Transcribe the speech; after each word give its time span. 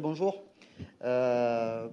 Bonjour. 0.00 0.42
Euh, 1.04 1.88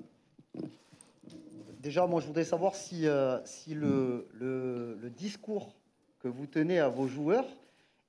déjà, 1.82 2.08
moi, 2.08 2.22
je 2.22 2.28
voudrais 2.28 2.46
savoir 2.46 2.76
si, 2.76 3.08
euh, 3.08 3.40
si 3.44 3.74
le, 3.74 4.28
le, 4.34 5.10
discours 5.10 5.76
que 6.20 6.30
vous 6.30 6.46
tenez 6.46 6.80
à 6.80 6.88
vos 6.88 7.08
joueurs 7.08 7.46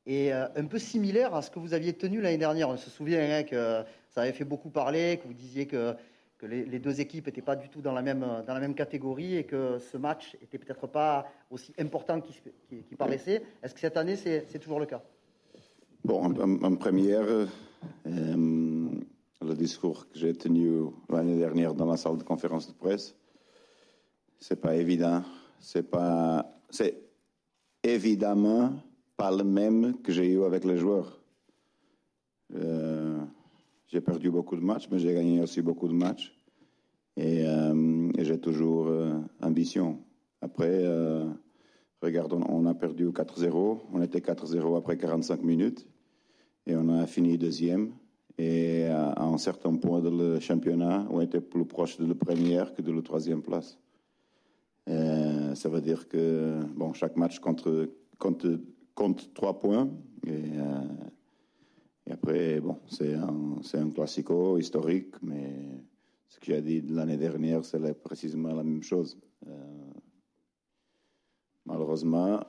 est 0.07 0.33
euh, 0.33 0.47
un 0.55 0.67
peu 0.67 0.79
similaire 0.79 1.35
à 1.35 1.43
ce 1.43 1.51
que 1.51 1.59
vous 1.59 1.75
aviez 1.75 1.93
tenu 1.93 2.21
l'année 2.21 2.39
dernière. 2.39 2.69
On 2.69 2.77
se 2.77 2.89
souvient 2.89 3.21
hein, 3.21 3.43
que 3.43 3.83
ça 4.11 4.23
avait 4.23 4.33
fait 4.33 4.45
beaucoup 4.45 4.71
parler, 4.71 5.19
que 5.21 5.27
vous 5.27 5.35
disiez 5.35 5.67
que, 5.67 5.95
que 6.39 6.47
les, 6.47 6.79
deux 6.79 7.01
équipes 7.01 7.27
n'étaient 7.27 7.43
pas 7.43 7.57
du 7.57 7.69
tout 7.69 7.81
dans 7.81 7.93
la, 7.93 8.03
même, 8.03 8.25
dans 8.47 8.55
la 8.55 8.61
même 8.61 8.75
catégorie 8.75 9.37
et 9.37 9.45
que 9.45 9.79
ce 9.79 9.97
match 9.97 10.37
était 10.41 10.59
peut-être 10.59 10.87
pas 10.87 11.27
aussi 11.51 11.73
important 11.79 12.21
qu'il 12.21 12.97
paraissait. 12.97 13.43
Est-ce 13.63 13.75
que 13.75 13.81
cette 13.81 13.97
année, 13.97 14.17
c'est 14.17 14.59
toujours 14.61 14.79
le 14.79 14.87
cas? 14.87 15.03
Bon, 16.05 16.23
en, 16.25 16.77
première, 16.77 17.27
le 19.51 19.57
discours 19.57 20.09
que 20.09 20.19
j'ai 20.19 20.33
tenu 20.33 20.85
l'année 21.09 21.37
dernière 21.37 21.75
dans 21.75 21.87
la 21.87 21.97
salle 21.97 22.17
de 22.17 22.23
conférence 22.23 22.69
de 22.69 22.73
presse, 22.73 23.17
c'est 24.39 24.61
pas 24.61 24.77
évident. 24.77 25.23
C'est 25.59 25.91
pas, 25.91 26.57
c'est 26.71 26.95
évidemment 27.83 28.73
pas 29.17 29.31
le 29.37 29.43
même 29.45 30.01
que 30.03 30.13
j'ai 30.13 30.29
eu 30.29 30.45
avec 30.45 30.65
les 30.65 30.77
joueurs. 30.77 31.21
Euh, 32.55 33.19
j'ai 33.89 34.01
perdu 34.01 34.31
beaucoup 34.31 34.55
de 34.55 34.63
matchs, 34.63 34.89
mais 34.91 35.01
j'ai 35.01 35.13
gagné 35.13 35.41
aussi 35.41 35.63
beaucoup 35.63 35.89
de 35.89 35.95
matchs. 35.95 36.33
Et, 37.17 37.45
euh, 37.45 38.09
j'ai 38.19 38.39
toujours 38.39 38.87
euh, 38.87 39.19
ambition. 39.43 39.99
Après, 40.41 40.87
regardons, 42.01 42.43
on 42.49 42.65
a 42.67 42.75
perdu 42.75 43.09
4-0. 43.09 43.81
On 43.93 44.01
était 44.01 44.21
4-0 44.21 44.79
après 44.79 44.97
45 44.97 45.43
minutes. 45.43 45.87
Et 46.67 46.77
on 46.77 46.89
a 46.89 47.07
fini 47.07 47.37
deuxième. 47.37 47.93
Et 48.43 48.87
à 48.87 49.23
un 49.23 49.37
certain 49.37 49.77
point 49.77 50.01
du 50.01 50.41
championnat, 50.41 51.07
on 51.11 51.21
était 51.21 51.43
plus 51.43 51.67
proche 51.67 51.99
de 51.99 52.07
la 52.07 52.15
première 52.15 52.73
que 52.73 52.81
de 52.81 52.91
la 52.91 53.03
troisième 53.03 53.43
place. 53.43 53.79
Euh, 54.89 55.55
ça 55.55 55.69
veut 55.69 55.83
dire 55.83 56.09
que 56.09 56.59
bon, 56.75 56.95
chaque 56.95 57.17
match 57.17 57.39
compte, 57.39 57.69
compte, 58.19 58.47
compte 58.95 59.35
trois 59.35 59.59
points. 59.59 59.91
Et, 60.27 60.31
euh, 60.31 62.07
et 62.07 62.13
après, 62.13 62.61
bon, 62.61 62.79
c'est 62.87 63.13
un, 63.13 63.61
un 63.75 63.91
classico 63.91 64.57
historique, 64.57 65.17
mais 65.21 65.85
ce 66.29 66.41
que 66.41 66.47
j'ai 66.47 66.63
dit 66.63 66.81
l'année 66.81 67.19
dernière, 67.19 67.63
c'est 67.63 68.03
précisément 68.03 68.55
la 68.55 68.65
même 68.65 68.83
chose. 68.83 69.19
Euh, 69.47 69.91
malheureusement, 71.67 72.41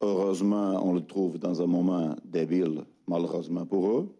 heureusement, 0.00 0.80
on 0.86 0.92
le 0.92 1.04
trouve 1.04 1.40
dans 1.40 1.60
un 1.60 1.66
moment 1.66 2.14
débile, 2.24 2.84
malheureusement 3.08 3.66
pour 3.66 3.98
eux. 3.98 4.14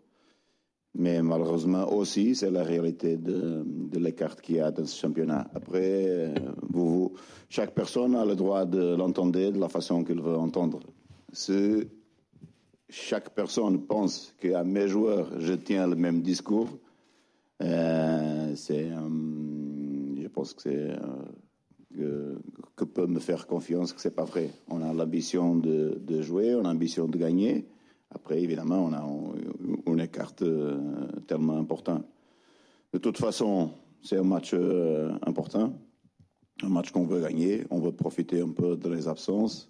Mais 0.96 1.22
malheureusement 1.22 1.92
aussi, 1.92 2.36
c'est 2.36 2.50
la 2.50 2.62
réalité 2.62 3.16
de, 3.16 3.64
de 3.64 3.98
l'écart 3.98 4.36
qu'il 4.40 4.56
y 4.56 4.60
a 4.60 4.70
dans 4.70 4.86
ce 4.86 4.96
championnat. 4.96 5.48
Après, 5.54 6.32
chaque 7.48 7.74
personne 7.74 8.14
a 8.14 8.24
le 8.24 8.36
droit 8.36 8.64
de 8.64 8.94
l'entendre 8.94 9.32
de 9.32 9.58
la 9.58 9.68
façon 9.68 10.04
qu'il 10.04 10.20
veut 10.20 10.36
entendre. 10.36 10.80
Si 11.32 11.88
chaque 12.88 13.30
personne 13.30 13.82
pense 13.86 14.32
qu'à 14.38 14.62
mes 14.62 14.86
joueurs, 14.86 15.28
je 15.40 15.54
tiens 15.54 15.86
le 15.88 15.96
même 15.96 16.22
discours, 16.22 16.68
euh, 17.62 18.54
euh, 18.70 18.96
je 20.22 20.28
pense 20.28 20.54
que 20.54 20.62
c'est 20.62 20.92
euh, 22.00 22.34
que, 22.76 22.84
peut 22.84 23.06
me 23.06 23.20
faire 23.20 23.46
confiance 23.46 23.92
que 23.92 24.00
c'est 24.00 24.14
pas 24.14 24.24
vrai. 24.24 24.50
On 24.68 24.82
a 24.82 24.92
l'ambition 24.92 25.56
de 25.56 26.22
jouer, 26.22 26.54
on 26.54 26.60
a 26.60 26.64
l'ambition 26.64 27.06
de 27.06 27.16
gagner. 27.18 27.66
Après, 28.14 28.40
évidemment, 28.40 28.84
on 28.86 28.92
a 28.92 29.90
une 29.90 30.00
écart 30.00 30.32
euh, 30.42 30.78
tellement 31.26 31.58
important. 31.58 32.00
De 32.92 32.98
toute 32.98 33.18
façon, 33.18 33.70
c'est 34.02 34.16
un 34.16 34.22
match 34.22 34.52
euh, 34.54 35.12
important, 35.26 35.72
un 36.62 36.68
match 36.68 36.92
qu'on 36.92 37.04
veut 37.04 37.20
gagner. 37.20 37.64
On 37.70 37.80
veut 37.80 37.92
profiter 37.92 38.40
un 38.40 38.50
peu 38.50 38.76
de 38.76 38.88
les 38.88 39.08
absences, 39.08 39.68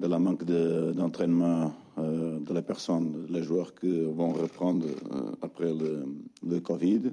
de 0.00 0.06
la 0.06 0.18
manque 0.18 0.44
d'entraînement 0.44 1.74
euh, 1.98 2.40
de 2.40 2.54
les 2.54 2.62
personnes, 2.62 3.26
les 3.28 3.42
joueurs 3.42 3.74
qui 3.74 4.04
vont 4.04 4.32
reprendre 4.32 4.86
après 5.42 5.74
le, 5.74 6.06
le 6.46 6.60
Covid. 6.60 7.12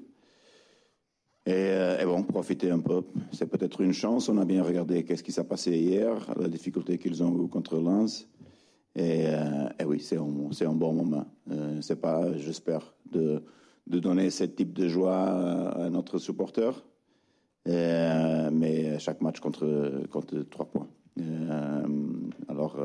Et, 1.46 1.72
et, 2.02 2.06
bon, 2.06 2.24
profiter 2.24 2.72
un 2.72 2.80
peu. 2.80 3.04
C'est 3.32 3.50
peut-être 3.50 3.82
une 3.82 3.94
chance. 3.94 4.28
On 4.28 4.38
a 4.38 4.46
bien 4.46 4.64
regardé 4.64 5.04
qu'est-ce 5.04 5.24
qui 5.24 5.32
s'est 5.32 5.46
passé 5.46 5.72
hier, 5.72 6.14
la 6.38 6.48
difficulté 6.48 6.98
qu'ils 6.98 7.22
ont 7.24 7.44
eu 7.44 7.48
contre 7.48 7.78
Lens. 7.78 8.28
Et, 8.98 9.28
euh, 9.28 9.86
oui, 9.86 10.00
c'est 10.00 10.18
un, 10.18 10.24
un, 10.24 10.74
bon 10.74 10.92
moment. 10.92 11.28
Euh, 11.52 11.80
c'est 11.82 12.02
pas, 12.02 12.36
j'espère, 12.36 12.96
de, 13.12 13.44
de, 13.86 14.00
donner 14.00 14.32
ce 14.32 14.44
type 14.46 14.74
de 14.74 14.88
joie 14.88 15.20
à, 15.20 15.90
notre 15.92 16.18
supporter. 16.18 16.84
Euh, 17.68 18.50
mais 18.52 18.98
chaque 18.98 19.22
match 19.22 19.40
contre, 19.40 20.04
contre 20.10 20.40
trois 20.50 20.66
points. 20.66 20.88
alors, 22.50 22.76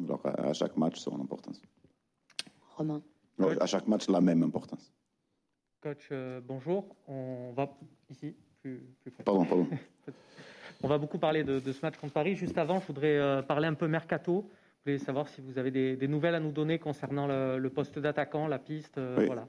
alors, 0.00 0.22
à 0.24 0.52
chaque 0.54 0.76
match, 0.78 0.98
son 0.98 1.20
importance. 1.20 1.60
Romain. 2.76 3.02
à 3.60 3.66
chaque 3.66 3.86
match, 3.86 4.08
la 4.08 4.22
même 4.22 4.42
importance. 4.42 4.90
Coach, 5.82 6.10
bonjour. 6.48 6.86
On 7.06 7.52
va 7.54 7.68
ici, 8.08 8.34
plus, 8.62 8.80
plus 9.02 9.12
Pardon, 9.22 9.44
pardon. 9.44 9.68
On 10.82 10.88
va 10.88 10.98
beaucoup 10.98 11.18
parler 11.18 11.44
de, 11.44 11.60
de, 11.60 11.72
ce 11.72 11.80
match 11.82 11.96
contre 11.98 12.12
Paris. 12.14 12.36
Juste 12.36 12.58
avant, 12.58 12.80
je 12.80 12.86
voudrais 12.86 13.42
parler 13.46 13.66
un 13.66 13.74
peu 13.74 13.86
mercato. 13.86 14.50
Je 14.84 14.90
voulais 14.90 15.02
savoir 15.02 15.28
si 15.30 15.40
vous 15.40 15.56
avez 15.56 15.70
des, 15.70 16.08
nouvelles 16.08 16.34
à 16.34 16.40
nous 16.40 16.52
donner 16.52 16.78
concernant 16.78 17.26
le, 17.26 17.70
poste 17.70 17.98
d'attaquant, 17.98 18.46
la 18.46 18.58
piste. 18.58 18.98
Euh, 18.98 19.14
voilà. 19.24 19.48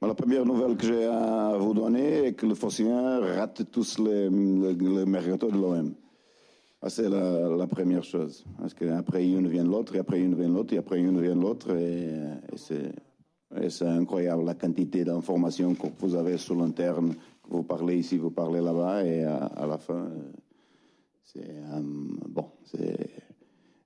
la 0.00 0.14
première 0.14 0.46
nouvelle 0.46 0.74
que 0.74 0.86
j'ai 0.86 1.04
à 1.04 1.54
vous 1.58 1.74
donner 1.74 2.28
est 2.28 2.32
que 2.32 2.46
le 2.46 2.54
Fossien 2.54 3.20
rate 3.20 3.70
tous 3.70 3.98
les, 3.98 4.30
les, 4.30 5.04
mercato 5.04 5.50
de 5.50 5.58
l'OM. 5.58 5.92
C'est 6.86 7.10
la, 7.10 7.66
première 7.66 8.02
chose. 8.02 8.46
Parce 8.58 8.72
qu'après 8.72 9.28
une 9.28 9.48
vient 9.48 9.64
l'autre, 9.64 9.96
et 9.96 9.98
après 9.98 10.18
une 10.18 10.34
vient 10.34 10.48
l'autre, 10.48 10.72
et 10.72 10.78
après 10.78 10.98
une 10.98 11.20
vient 11.20 11.34
l'autre. 11.34 11.76
Et, 11.76 12.08
c'est 13.68 13.86
incroyable 13.86 14.46
la 14.46 14.54
quantité 14.54 15.04
d'informations 15.04 15.74
que 15.74 15.88
vous 15.98 16.14
avez 16.14 16.38
sur 16.38 16.54
l'interne. 16.54 17.14
Vous 17.50 17.64
parlez 17.64 17.98
ici, 17.98 18.16
vous 18.16 18.30
parlez 18.30 18.62
là-bas, 18.62 19.04
et 19.04 19.24
à, 19.24 19.66
la 19.68 19.76
fin, 19.76 20.08
c'est. 21.22 21.50
Euh, 21.50 21.82
bon, 22.30 22.46
c'est 22.64 23.27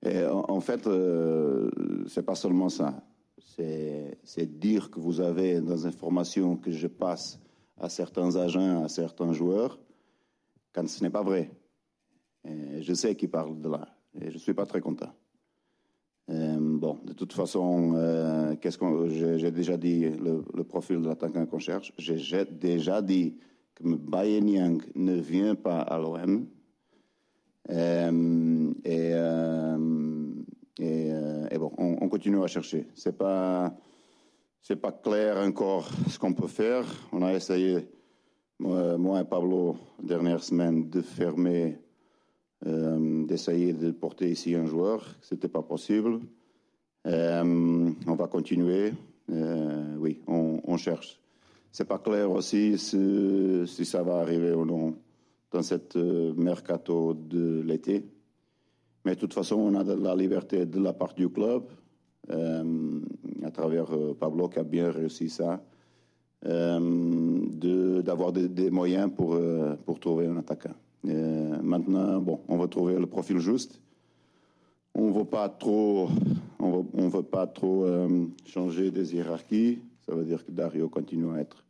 en, 0.05 0.59
fait, 0.59 0.87
euh, 0.87 1.69
c'est 2.07 2.25
pas 2.25 2.35
seulement 2.35 2.69
ça. 2.69 3.03
C'est 3.37 4.59
dire 4.59 4.89
que 4.89 4.99
vous 4.99 5.21
avez 5.21 5.61
des 5.61 5.85
informations 5.85 6.55
que 6.57 6.71
je 6.71 6.87
passe 6.87 7.39
à 7.79 7.89
certains 7.89 8.35
agents, 8.35 8.83
à 8.83 8.89
certains 8.89 9.33
joueurs, 9.33 9.79
quand 10.73 10.87
ce 10.87 11.03
n'est 11.03 11.09
pas 11.09 11.23
vrai. 11.23 11.51
Je 12.45 12.93
sais 12.93 13.15
qu'ils 13.15 13.29
parlent 13.29 13.61
de 13.61 13.69
là. 13.69 13.87
Et 14.19 14.29
je 14.29 14.35
ne 14.35 14.39
suis 14.39 14.53
pas 14.53 14.65
très 14.65 14.81
content. 14.81 15.13
Euh, 16.29 16.57
bon, 16.57 16.99
de 17.03 17.13
toute 17.13 17.33
façon, 17.33 17.93
euh, 17.95 18.55
j'ai 19.09 19.51
déjà 19.51 19.77
dit 19.77 20.09
le, 20.09 20.63
profil 20.63 21.01
de 21.01 21.07
l'attaquant 21.07 21.45
qu'on 21.45 21.59
cherche. 21.59 21.91
J'ai 21.97 22.45
déjà 22.45 23.01
dit 23.01 23.35
que 23.75 23.83
Bayern 23.83 24.47
Yang 24.47 24.83
ne 24.95 25.15
vient 25.15 25.55
pas 25.55 25.81
à 25.81 25.97
l'OM. 25.97 26.47
Euh, 27.69 28.73
et, 28.83 29.13
euh, 30.79 30.83
euh, 30.83 31.47
et, 31.51 31.57
bon, 31.57 31.71
on, 31.77 32.09
continue 32.09 32.43
à 32.43 32.47
chercher. 32.47 32.87
C'est 32.95 33.17
pas 33.17 33.73
pas 34.81 34.91
clair 34.91 35.37
encore 35.37 35.89
ce 36.09 36.17
qu'on 36.17 36.33
peut 36.33 36.47
faire. 36.47 36.85
On 37.11 37.21
a 37.21 37.33
essayé, 37.33 37.87
moi, 38.59 39.19
et 39.21 39.25
Pablo, 39.25 39.77
dernière 40.01 40.43
semaine, 40.43 40.89
de 40.89 41.01
fermer, 41.01 41.77
d'essayer 42.65 43.73
de 43.73 43.91
porter 43.91 44.31
ici 44.31 44.55
un 44.55 44.65
joueur. 44.65 45.05
C'était 45.21 45.49
pas 45.49 45.63
possible. 45.63 46.21
on 47.05 48.15
va 48.15 48.27
continuer. 48.27 48.93
oui, 49.27 50.21
on, 50.27 50.61
on 50.63 50.77
cherche. 50.77 51.19
C'est 51.73 51.87
pas 51.87 51.97
clair 51.97 52.29
aussi 52.31 52.77
si, 52.77 53.63
si, 53.65 53.83
ça 53.83 54.03
va 54.03 54.19
arriver 54.19 54.53
ou 54.53 54.63
non 54.63 54.95
dans 55.53 55.63
cette 55.63 55.95
euh, 55.95 56.33
mercato 56.35 57.15
de 57.15 57.61
l'été. 57.61 58.05
Mais 59.05 59.15
de 59.15 59.19
toute 59.19 59.33
façon, 59.33 59.55
on 59.55 59.75
a 59.75 59.83
la 59.83 60.15
liberté 60.15 60.65
de 60.65 60.79
la 60.79 60.93
part 60.93 61.13
du 61.13 61.29
club, 61.29 61.63
euh, 62.29 62.99
à 63.43 63.51
travers 63.51 63.93
euh, 63.93 64.13
Pablo 64.17 64.47
qui 64.47 64.59
a 64.59 64.63
bien 64.63 64.91
réussi 64.91 65.29
ça, 65.29 65.61
d'avoir 66.45 68.33
des, 68.33 68.69
moyens 68.69 69.09
pour, 69.15 69.39
pour 69.85 69.99
trouver 70.01 70.27
un 70.27 70.35
attaquant. 70.35 70.75
maintenant, 71.05 72.19
bon, 72.19 72.41
on 72.49 72.57
va 72.57 72.67
trouver 72.67 72.99
le 72.99 73.05
profil 73.07 73.39
juste. 73.39 73.79
On 74.93 75.07
ne 75.07 75.13
veut 75.13 75.23
pas 75.23 75.47
trop, 75.47 76.09
on 76.59 76.81
veut, 76.81 77.07
veut 77.07 77.23
pas 77.23 77.47
trop 77.47 77.85
changer 78.45 78.91
des 78.91 79.15
hiérarchies. 79.15 79.79
Ça 80.05 80.13
veut 80.13 80.25
dire 80.25 80.45
que 80.45 80.51
Dario 80.51 80.89
continue 80.89 81.31
à 81.33 81.39
être 81.39 81.63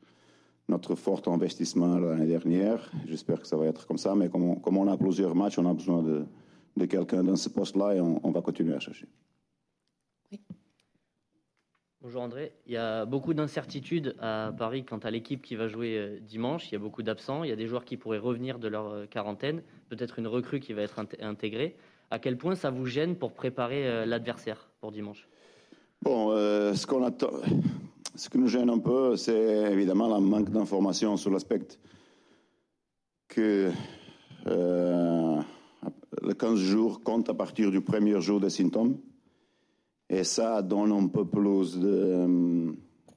notre 0.69 0.95
fort 0.95 1.21
investissement 1.27 1.99
l'année 1.99 2.25
dernière. 2.25 2.89
J'espère 3.07 3.41
que 3.41 3.47
ça 3.47 3.57
va 3.57 3.65
être 3.65 3.85
comme 3.85 3.97
ça, 3.97 4.15
mais 4.15 4.29
comme 4.29 4.59
comme 4.61 4.77
on 4.77 4.87
a 4.87 4.97
plusieurs 4.97 5.35
matchs, 5.35 5.59
on 5.59 5.69
a 5.69 5.73
besoin 5.73 6.01
de, 6.01 6.25
de 6.77 6.85
quelqu'un 6.85 7.23
dans 7.23 7.35
ce 7.35 7.49
poste-là 7.49 7.95
et 7.95 8.01
on, 8.01 8.31
va 8.31 8.41
continuer 8.41 8.73
à 8.73 8.79
chercher. 8.79 9.07
Oui. 10.31 10.39
Bonjour 12.01 12.21
André. 12.21 12.51
Il 12.65 12.73
y 12.73 12.77
a 12.77 13.05
beaucoup 13.05 13.33
d'incertitudes 13.33 14.15
à 14.19 14.51
Paris 14.57 14.83
quant 14.83 14.97
à 14.97 15.11
l'équipe 15.11 15.41
qui 15.41 15.55
va 15.55 15.67
jouer 15.67 15.97
euh, 15.97 16.19
dimanche. 16.19 16.69
Il 16.69 16.73
y 16.73 16.75
a 16.75 16.79
beaucoup 16.79 17.03
d'absents. 17.03 17.43
Il 17.43 17.49
y 17.49 17.53
a 17.53 17.55
des 17.55 17.67
joueurs 17.67 17.85
qui 17.85 17.95
pourraient 17.95 18.17
revenir 18.17 18.59
de 18.59 18.67
leur 18.67 18.87
euh, 18.87 19.05
quarantaine. 19.05 19.61
Peut-être 19.87 20.19
une 20.19 20.27
recrue 20.27 20.59
qui 20.59 20.73
va 20.73 20.81
être 20.81 20.99
intégrée. 21.21 21.77
À 22.11 22.19
quel 22.19 22.37
point 22.37 22.55
ça 22.55 22.71
vous 22.71 22.85
gêne 22.85 23.15
pour 23.15 23.31
préparer 23.31 23.87
euh, 23.87 24.05
l'adversaire 24.05 24.69
pour 24.81 24.91
dimanche? 24.91 25.27
Bon, 26.01 26.31
ce 26.31 26.85
qu'on 26.85 27.01
attend, 27.05 27.31
ce 28.15 28.27
qui 28.27 28.37
nous 28.37 28.49
gêne 28.49 28.69
un 28.69 28.79
peu, 28.79 29.15
c'est 29.15 29.71
évidemment 29.71 30.13
le 30.13 30.21
manque 30.21 30.49
d'informations 30.49 31.15
sur 31.15 31.31
l'aspect 31.31 31.61
que 33.29 33.71
le 36.23 36.33
15 36.33 36.57
jours 36.57 37.03
compte 37.03 37.29
à 37.29 37.33
partir 37.33 37.69
du 37.69 37.81
premier 37.81 38.19
jour 38.21 38.39
des 38.39 38.49
symptômes. 38.49 38.97
Et 40.09 40.23
ça 40.23 40.61
donne 40.61 40.91
un 40.91 41.07
peu 41.07 41.25
plus 41.25 41.77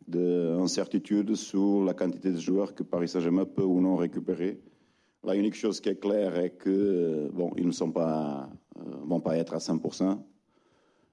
d'incertitude 0.08 1.34
sur 1.34 1.84
la 1.84 1.94
quantité 1.94 2.30
de 2.30 2.38
joueurs 2.38 2.74
que 2.74 2.82
Paris 2.82 3.08
Saint-Germain 3.08 3.44
peut 3.44 3.62
ou 3.62 3.80
non 3.80 3.96
récupérer. 3.96 4.60
La 5.24 5.36
unique 5.36 5.54
chose 5.54 5.80
qui 5.80 5.88
est 5.88 6.00
claire 6.00 6.36
est 6.38 6.50
que 6.50 7.28
bon, 7.32 7.52
ils 7.56 7.66
ne 7.66 7.72
euh, 7.72 8.46
vont 9.04 9.20
pas 9.20 9.36
être 9.36 9.54
à 9.54 9.58
100%. 9.58 10.18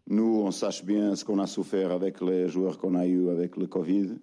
Nous, 0.08 0.42
on 0.46 0.52
sache 0.52 0.84
bien 0.84 1.16
ce 1.16 1.24
qu'on 1.24 1.40
a 1.40 1.48
souffert 1.48 1.92
avec 1.92 2.22
les 2.22 2.48
joueurs 2.48 2.78
qu'on 2.78 2.96
a 2.96 3.08
eu 3.08 3.30
avec 3.30 3.58
le 3.58 3.68
Covid. 3.68 4.16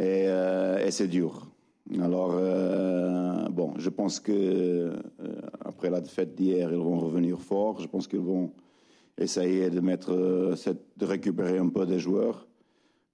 Euh, 0.00 0.84
et 0.84 0.90
c'est 0.90 1.08
dur. 1.08 1.51
Alors, 2.00 2.32
euh, 2.34 3.48
bon, 3.48 3.74
je 3.76 3.90
pense 3.90 4.20
que 4.20 4.92
après 5.64 5.90
la 5.90 6.00
défaite 6.00 6.34
d'hier, 6.34 6.70
ils 6.72 6.78
vont 6.78 6.98
revenir 6.98 7.40
fort. 7.40 7.80
Je 7.80 7.88
pense 7.88 8.06
qu'ils 8.06 8.20
vont 8.20 8.52
essayer 9.18 9.70
de 9.70 9.80
mettre, 9.80 10.12
euh, 10.12 10.54
de 10.96 11.06
récupérer 11.06 11.58
un 11.58 11.68
peu 11.68 11.86
des 11.86 11.98
joueurs. 11.98 12.46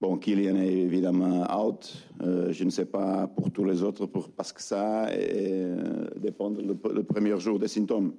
Bon, 0.01 0.17
Kylian 0.17 0.55
est 0.55 0.73
évidemment 0.73 1.45
out. 1.53 1.93
Euh, 2.21 2.51
je 2.51 2.63
ne 2.63 2.69
sais 2.69 2.85
pas 2.85 3.27
pour 3.27 3.51
tous 3.51 3.65
les 3.65 3.83
autres, 3.83 4.05
parce 4.35 4.53
que 4.53 4.61
ça 4.61 5.07
euh, 5.07 6.07
dépend 6.15 6.49
le, 6.49 6.77
le, 6.93 7.03
premier 7.03 7.37
jour 7.39 7.59
des 7.59 7.67
symptômes. 7.67 8.13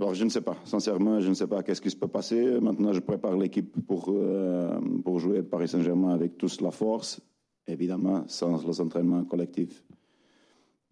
Alors, 0.00 0.14
je 0.14 0.24
ne 0.24 0.30
sais 0.30 0.40
pas. 0.40 0.56
Sincèrement, 0.64 1.20
je 1.20 1.28
ne 1.28 1.34
sais 1.34 1.46
pas 1.46 1.62
qu'est-ce 1.62 1.80
qui 1.80 1.90
se 1.90 1.96
peut 1.96 2.08
passer. 2.08 2.58
Maintenant, 2.60 2.92
je 2.92 3.00
prépare 3.00 3.36
l'équipe 3.36 3.76
pour, 3.86 4.12
pour 5.04 5.20
jouer 5.20 5.42
Paris 5.42 5.68
Saint-Germain 5.68 6.14
avec 6.14 6.38
toute 6.38 6.60
la 6.60 6.70
force, 6.70 7.20
évidemment, 7.70 8.24
sans 8.28 8.66
les 8.66 8.80
entraînements 8.80 9.24
collectifs. 9.24 9.84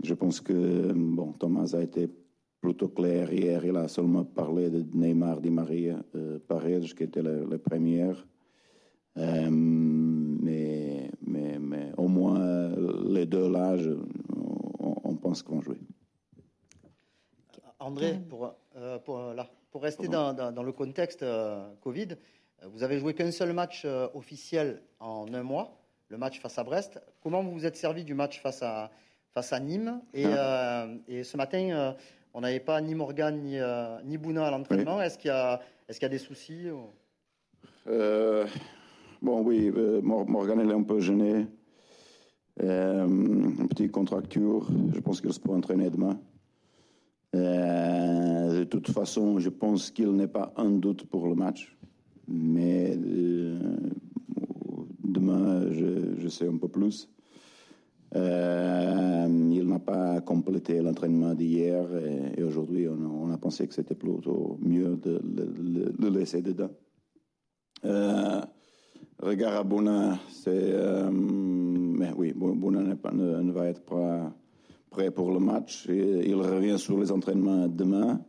Je 0.03 0.15
pense 0.15 0.41
que 0.41 0.93
bon, 0.93 1.33
Thomas 1.33 1.75
a 1.75 1.83
été 1.83 2.09
plutôt 2.61 2.89
clair 2.89 3.33
hier. 3.33 3.65
Il 3.65 3.77
a 3.77 3.89
seulement 3.89 4.25
parlé 4.25 4.71
de 4.71 4.85
Neymar, 4.95 5.41
Di 5.41 5.51
Maria, 5.51 6.03
euh, 6.15 6.39
Paredes, 6.47 6.95
qui 6.95 7.05
était 7.05 7.23
la, 7.23 7.59
première. 7.59 8.27
Euh, 9.17 9.49
mais, 9.51 11.11
mais, 11.27 11.59
mais, 11.59 11.93
au 11.97 12.09
moins, 12.09 12.71
les 13.09 13.27
deux 13.27 13.51
là, 13.51 13.77
on, 14.79 15.17
pense 15.17 15.43
qu'on 15.43 15.57
vont 15.57 15.63
jouer. 15.63 15.81
André, 17.81 18.21
pour, 18.29 18.55
euh, 18.77 18.99
pour, 19.01 19.19
là, 19.35 19.51
pour 19.71 19.83
rester 19.83 20.09
dans, 20.09 20.33
dans, 20.33 20.63
le 20.63 20.73
contexte 20.73 21.25
Covid, 21.81 22.09
vous 22.65 22.83
avez 22.83 22.99
joué 22.99 23.15
qu'un 23.15 23.31
seul 23.31 23.53
match 23.53 23.85
officiel 24.15 24.83
en 25.01 25.27
un 25.33 25.43
mois, 25.43 25.79
le 26.09 26.19
match 26.19 26.41
face 26.41 26.59
à 26.59 26.65
Brest. 26.65 27.01
Comment 27.23 27.43
vous 27.43 27.53
vous 27.53 27.67
êtes 27.67 27.77
servi 27.77 28.05
du 28.05 28.15
match 28.15 28.41
face 28.41 28.63
à, 28.63 28.91
face 29.35 29.53
à 29.53 29.61
Nîmes 29.61 30.01
et, 30.15 30.25
ah. 30.27 30.87
et 31.07 31.25
ce 31.25 31.37
matin, 31.37 31.95
on 32.35 32.43
n'avait 32.43 32.61
pas 32.61 32.81
ni 32.81 32.95
Morgan 32.95 33.37
ni, 33.43 33.59
euh, 33.59 33.99
ni 34.05 34.19
Bouna 34.19 34.47
à 34.47 34.51
l'entraînement. 34.51 35.01
Est-ce 35.01 35.19
qu'il 35.19 35.31
y, 35.31 35.91
est 35.91 36.03
y, 36.03 36.05
a 36.05 36.09
des 36.09 36.19
soucis 36.19 36.67
euh, 37.89 38.47
Bon, 39.23 39.43
oui, 39.43 39.73
euh, 39.77 40.01
Morgan 40.03 40.61
est 40.61 40.73
un 40.73 40.83
peu 40.83 41.01
gêné. 41.01 41.47
une 42.61 43.69
petite 43.69 43.91
contracture. 43.91 44.69
Je 44.93 45.01
pense 45.01 45.21
qu'il 45.21 45.33
se 45.33 45.41
peut 45.41 45.51
entraîner 45.51 45.91
demain. 45.91 46.21
de 47.33 48.65
toute 48.65 48.91
façon, 48.91 49.39
je 49.39 49.49
pense 49.49 49.91
qu'il 49.91 50.13
n'est 50.13 50.29
pas 50.29 50.53
un 50.57 50.71
doute 50.71 51.07
pour 51.07 51.27
le 51.27 51.35
match. 51.35 51.77
Mais 52.29 52.97
demain, 55.09 55.71
je, 55.73 56.29
sais 56.29 56.47
un 56.47 56.57
peu 56.57 56.69
plus. 56.69 57.09
Euh, 58.15 59.27
il 59.29 59.67
n'a 59.67 59.79
pas 59.79 60.21
complété 60.23 60.81
l'entraînement 60.81 61.35
d'hier 61.35 61.87
et, 62.37 62.43
aujourd'hui 62.43 62.89
on, 62.89 63.31
a 63.31 63.37
pensé 63.37 63.69
que 63.69 63.75
c'était 63.75 63.95
plutôt 63.95 64.59
mieux 64.63 64.97
de 64.97 65.21
le, 65.99 66.09
laisser 66.09 66.41
dedans. 66.41 66.71
Euh, 67.85 68.41
regard 69.19 69.57
à 69.57 69.63
Bouna, 69.63 70.19
c'est. 70.31 70.49
Euh, 70.49 71.11
mais 71.11 72.13
oui, 72.17 72.33
Bouna 72.35 72.81
ne, 72.81 73.43
ne, 73.43 73.53
va 73.53 73.67
être 73.67 73.83
pas 73.83 74.33
prêt 74.91 75.11
pour 75.11 75.31
le 75.31 75.39
match. 75.39 75.87
il 75.89 76.35
revient 76.35 76.79
sur 76.79 76.99
les 76.99 77.13
entraînements 77.13 77.69
demain, 77.69 78.21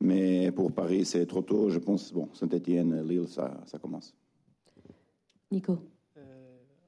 mais 0.00 0.52
pour 0.52 0.72
Paris 0.72 1.06
c'est 1.06 1.26
trop 1.26 1.42
tôt. 1.42 1.70
Je 1.70 1.78
pense, 1.78 2.12
bon, 2.12 2.28
Saint-Etienne, 2.34 3.02
Lille, 3.08 3.26
ça 3.28 3.78
commence. 3.80 4.14
Nico 5.50 5.78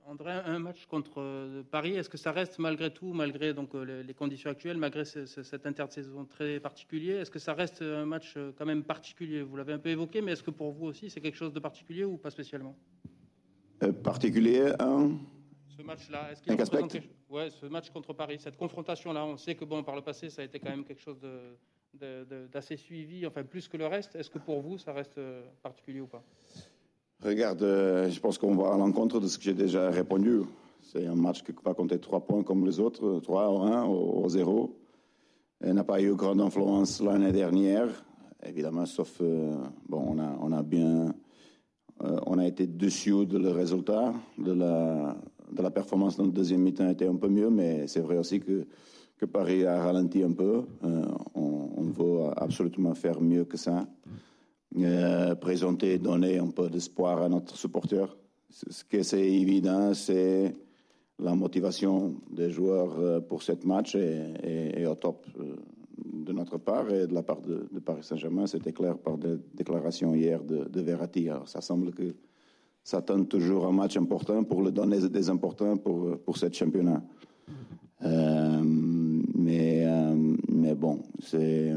André, 0.08 0.30
un 0.30 0.60
match 0.60 0.86
contre 0.86 1.20
euh, 1.20 1.64
Paris, 1.68 1.96
est-ce 1.96 2.08
que 2.08 2.16
ça 2.16 2.30
reste 2.30 2.60
malgré 2.60 2.92
tout, 2.92 3.12
malgré 3.12 3.52
donc, 3.52 3.74
euh, 3.74 4.04
les 4.04 4.14
conditions 4.14 4.50
actuelles, 4.50 4.76
malgré 4.76 5.04
cette 5.04 5.66
intersaison 5.66 6.24
très 6.24 6.60
particulier, 6.60 7.14
est-ce 7.14 7.30
que 7.30 7.40
ça 7.40 7.54
reste 7.54 7.82
un 7.82 8.06
match 8.06 8.34
euh, 8.36 8.52
quand 8.56 8.66
même 8.66 8.84
particulier? 8.84 9.42
Vous 9.42 9.56
l'avez 9.56 9.72
un 9.72 9.80
peu 9.80 9.88
évoqué, 9.88 10.22
mais 10.22 10.32
est-ce 10.32 10.44
que 10.44 10.52
pour 10.52 10.70
vous 10.70 10.86
aussi 10.86 11.10
c'est 11.10 11.20
quelque 11.20 11.36
chose 11.36 11.52
de 11.52 11.58
particulier 11.58 12.04
ou 12.04 12.18
pas 12.18 12.30
spécialement? 12.30 12.76
Particulier, 14.04 14.72
un 14.78 15.10
Ce 15.76 15.82
match-là, 15.82 16.30
est-ce 16.30 16.40
qu'il 16.40 16.52
représente 16.52 16.96
Ouais, 17.28 17.50
ce 17.50 17.66
match 17.66 17.90
contre 17.90 18.12
Paris, 18.12 18.38
cette 18.38 18.56
confrontation-là, 18.56 19.26
on 19.26 19.36
sait 19.36 19.56
que 19.56 19.64
bon, 19.64 19.82
par 19.82 19.96
le 19.96 20.02
passé, 20.02 20.30
ça 20.30 20.42
a 20.42 20.44
été 20.44 20.60
quand 20.60 20.70
même 20.70 20.84
quelque 20.84 21.02
chose 21.02 21.18
d'assez 22.52 22.76
suivi, 22.76 23.26
enfin 23.26 23.42
plus 23.42 23.66
que 23.66 23.76
le 23.76 23.88
reste. 23.88 24.14
Est-ce 24.14 24.30
que 24.30 24.38
pour 24.38 24.60
vous, 24.60 24.78
ça 24.78 24.92
reste 24.92 25.20
particulier 25.64 26.00
ou 26.00 26.06
pas? 26.06 26.22
Regarde, 27.24 27.62
euh, 27.62 28.10
je 28.10 28.20
pense 28.20 28.36
qu'on 28.36 28.54
va 28.54 28.74
à 28.74 28.76
l'encontre 28.76 29.20
de 29.20 29.26
ce 29.26 29.38
que 29.38 29.44
j'ai 29.44 29.54
déjà 29.54 29.90
répondu. 29.90 30.42
C'est 30.82 31.06
un 31.06 31.14
match 31.14 31.42
qui 31.42 31.52
va 31.64 31.72
compter 31.72 31.98
trois 31.98 32.20
points 32.20 32.42
comme 32.42 32.66
les 32.66 32.78
autres, 32.78 33.20
trois 33.20 33.50
ou 33.50 33.62
un 33.62 33.86
ou 33.86 34.28
zéro. 34.28 34.76
Il 35.64 35.72
n'a 35.72 35.82
pas 35.82 36.00
eu 36.02 36.14
grande 36.14 36.42
influence 36.42 37.00
l'année 37.00 37.32
dernière, 37.32 37.88
évidemment, 38.44 38.84
sauf 38.84 39.18
euh, 39.22 39.56
bon, 39.88 40.04
on 40.06 40.18
a, 40.18 40.36
on 40.42 40.52
a 40.52 40.62
bien, 40.62 41.14
euh, 42.04 42.20
on 42.26 42.38
a 42.38 42.46
été 42.46 42.66
dessus 42.66 43.24
de 43.24 43.38
le 43.38 43.50
résultat 43.50 44.12
de 44.38 44.52
la 44.52 45.16
de 45.52 45.62
la 45.62 45.70
performance 45.70 46.16
dans 46.16 46.24
le 46.24 46.32
deuxième 46.32 46.60
mi-temps 46.60 46.90
était 46.90 47.06
un 47.06 47.14
peu 47.14 47.28
mieux, 47.28 47.50
mais 47.50 47.86
c'est 47.86 48.00
vrai 48.00 48.18
aussi 48.18 48.40
que 48.40 48.66
que 49.16 49.24
Paris 49.24 49.64
a 49.64 49.82
ralenti 49.82 50.22
un 50.22 50.32
peu. 50.32 50.64
on, 50.82 51.70
on 51.76 51.82
veut 51.82 52.30
absolument 52.36 52.94
faire 52.94 53.20
mieux 53.20 53.44
que 53.44 53.56
ça. 53.56 53.86
Euh, 54.74 55.34
présenter, 55.36 55.98
donner 55.98 56.38
un 56.38 56.50
peu 56.50 56.68
d'espoir 56.68 57.22
à 57.22 57.28
notre 57.28 57.56
supporter. 57.56 58.14
Ce 58.50 58.84
que 58.84 59.02
c'est 59.02 59.26
évident, 59.26 59.94
c'est 59.94 60.54
la 61.18 61.34
motivation 61.34 62.16
des 62.30 62.50
joueurs 62.50 62.98
euh, 62.98 63.20
pour 63.20 63.42
ce 63.42 63.52
match 63.64 63.94
est, 63.94 64.84
au 64.86 64.94
top 64.96 65.24
euh, 65.38 65.56
de 66.12 66.32
notre 66.32 66.58
part 66.58 66.90
et 66.90 67.06
de 67.06 67.14
la 67.14 67.22
part 67.22 67.40
de, 67.40 67.66
Paris 67.80 68.02
Saint-Germain. 68.02 68.46
C'était 68.46 68.72
clair 68.72 68.98
par 68.98 69.16
des 69.16 69.38
déclarations 69.54 70.14
hier 70.14 70.42
de, 70.42 70.64
de 70.64 70.80
Verratti. 70.82 71.30
Alors, 71.30 71.48
ça 71.48 71.62
semble 71.62 71.92
que 71.92 72.14
ça 72.84 73.00
tente 73.00 73.30
toujours 73.30 73.66
un 73.66 73.72
match 73.72 73.96
important 73.96 74.44
pour 74.44 74.60
le 74.60 74.72
donner 74.72 75.08
des 75.08 75.30
importants 75.30 75.78
pour, 75.78 76.18
pour 76.18 76.36
ce 76.36 76.52
championnat. 76.52 77.02
mais, 78.02 79.86
mais 80.48 80.74
bon, 80.74 81.00
c'est 81.20 81.72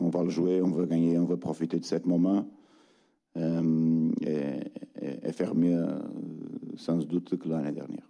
on 0.00 0.08
va 0.08 0.22
le 0.22 0.30
jouer, 0.30 0.62
on 0.62 0.70
veut 0.70 0.86
gagner, 0.86 1.18
on 1.18 1.24
veut 1.24 1.36
profiter 1.36 1.78
de 1.78 1.84
ce 1.84 1.96
moment 2.06 2.46
euh, 3.36 4.10
et, 4.22 5.32
faire 5.32 5.54
mieux 5.54 5.84
euh, 5.84 5.98
sans 6.76 6.98
doute 6.98 7.36
que 7.36 7.48
l'année 7.48 7.72
dernière. 7.72 8.08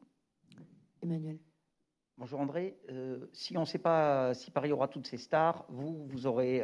Emmanuel. 1.02 1.38
Bonjour 2.16 2.40
André. 2.40 2.76
Euh, 2.90 3.26
si 3.32 3.56
on 3.56 3.60
ne 3.60 3.66
sait 3.66 3.78
pas 3.78 4.34
si 4.34 4.50
Paris 4.50 4.72
aura 4.72 4.88
toutes 4.88 5.06
ses 5.06 5.18
stars, 5.18 5.66
vous, 5.68 6.06
vous 6.06 6.26
aurez 6.26 6.62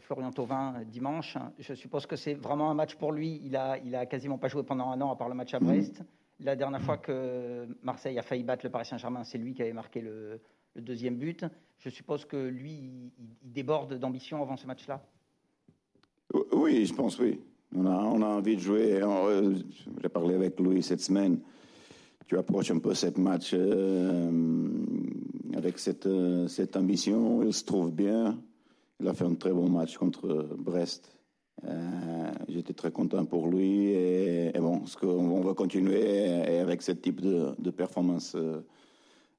Florian 0.00 0.32
Thauvin 0.32 0.82
dimanche. 0.84 1.36
Je 1.58 1.74
suppose 1.74 2.06
que 2.06 2.16
c'est 2.16 2.34
vraiment 2.34 2.70
un 2.70 2.74
match 2.74 2.96
pour 2.96 3.12
lui. 3.12 3.40
Il 3.44 3.56
a, 3.56 3.78
il 3.78 3.94
a 3.94 4.06
quasiment 4.06 4.38
pas 4.38 4.48
joué 4.48 4.62
pendant 4.64 4.90
un 4.90 5.00
an 5.00 5.12
à 5.12 5.16
part 5.16 5.28
le 5.28 5.34
match 5.34 5.54
à 5.54 5.60
Brest. 5.60 6.02
La 6.40 6.56
dernière 6.56 6.82
fois 6.82 6.98
que 6.98 7.66
Marseille 7.82 8.18
a 8.18 8.22
failli 8.22 8.42
battre 8.42 8.66
le 8.66 8.70
Paris 8.70 8.86
Saint-Germain, 8.86 9.24
c'est 9.24 9.38
lui 9.38 9.54
qui 9.54 9.62
avait 9.62 9.72
marqué 9.72 10.00
le, 10.00 10.40
le 10.74 10.82
deuxième 10.82 11.16
but. 11.16 11.44
Je 11.78 11.90
suppose 11.90 12.24
que 12.24 12.36
lui, 12.36 12.72
il, 13.18 13.52
déborde 13.52 13.98
d'ambition 13.98 14.42
avant 14.42 14.56
ce 14.56 14.66
match-là? 14.66 15.02
Oui, 16.52 16.84
je 16.86 16.94
pense, 16.94 17.18
oui. 17.18 17.40
On 17.74 17.86
a, 17.86 18.26
envie 18.26 18.56
de 18.56 18.60
jouer. 18.60 19.00
Euh, 19.02 19.54
j'ai 20.02 20.08
parlé 20.08 20.34
avec 20.34 20.58
Louis 20.60 20.82
cette 20.82 21.00
semaine. 21.00 21.40
Tu 22.26 22.36
approches 22.38 22.70
un 22.70 22.78
peu 22.78 22.94
ce 22.94 23.06
match 23.20 23.50
euh, 23.54 24.68
avec 25.54 25.78
cette, 25.78 26.06
euh, 26.06 26.48
cette 26.48 26.76
ambition. 26.76 27.42
Il 27.42 27.52
se 27.52 27.64
trouve 27.64 27.92
bien. 27.92 28.38
Il 29.00 29.08
a 29.08 29.14
fait 29.14 29.24
un 29.24 29.34
très 29.34 29.52
bon 29.52 29.68
match 29.68 29.96
contre 29.96 30.48
Brest. 30.58 31.12
J'étais 32.48 32.74
très 32.74 32.90
content 32.90 33.24
pour 33.24 33.48
lui 33.48 33.88
et, 33.90 34.52
bon, 34.58 34.86
ce 34.86 34.96
qu'on 34.96 35.08
on 35.08 35.40
va 35.40 35.54
continuer 35.54 36.28
avec 36.58 36.82
ce 36.82 36.92
type 36.92 37.20
de, 37.20 37.70
performance 37.70 38.36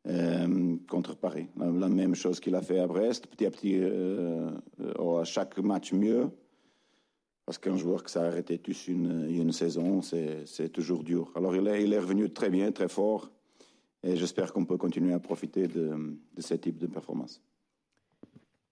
euh, 0.08 0.78
contre 0.90 1.16
Paris. 1.16 1.48
La, 1.58 1.70
la 1.70 1.90
même 1.90 2.16
chose 2.16 2.40
qu'il 2.40 2.56
a 2.56 2.62
fait 2.62 2.80
à 2.80 2.88
Brest, 2.88 3.28
petit 3.28 3.46
à 3.46 3.52
petit, 3.52 3.78
euh, 3.78 4.52
euh, 4.80 5.20
à 5.20 5.24
chaque 5.24 5.58
match 5.60 5.94
mieux. 5.94 6.30
Parce 7.46 7.58
qu'un 7.58 7.78
joueur 7.78 8.04
qui 8.04 8.12
s'est 8.12 8.20
arrêté 8.20 8.58
tous 8.60 8.90
une, 8.90 9.30
une 9.30 9.54
saison, 9.54 10.02
c'est 10.02 10.70
toujours 10.70 11.04
dur. 11.06 11.32
Alors 11.36 11.56
il 11.56 11.66
est, 11.68 11.82
il 11.82 11.94
est 11.94 12.00
revenu 12.00 12.30
très 12.30 12.50
bien, 12.50 12.72
très 12.74 12.90
fort. 12.90 13.32
Et 14.04 14.18
j'espère 14.18 14.52
qu'on 14.52 14.66
peut 14.66 14.78
continuer 14.78 15.14
à 15.14 15.20
profiter 15.20 15.68
de, 15.68 16.18
de 16.36 16.42
ce 16.42 16.56
type 16.56 16.78
de 16.78 16.88
performance. 16.88 17.42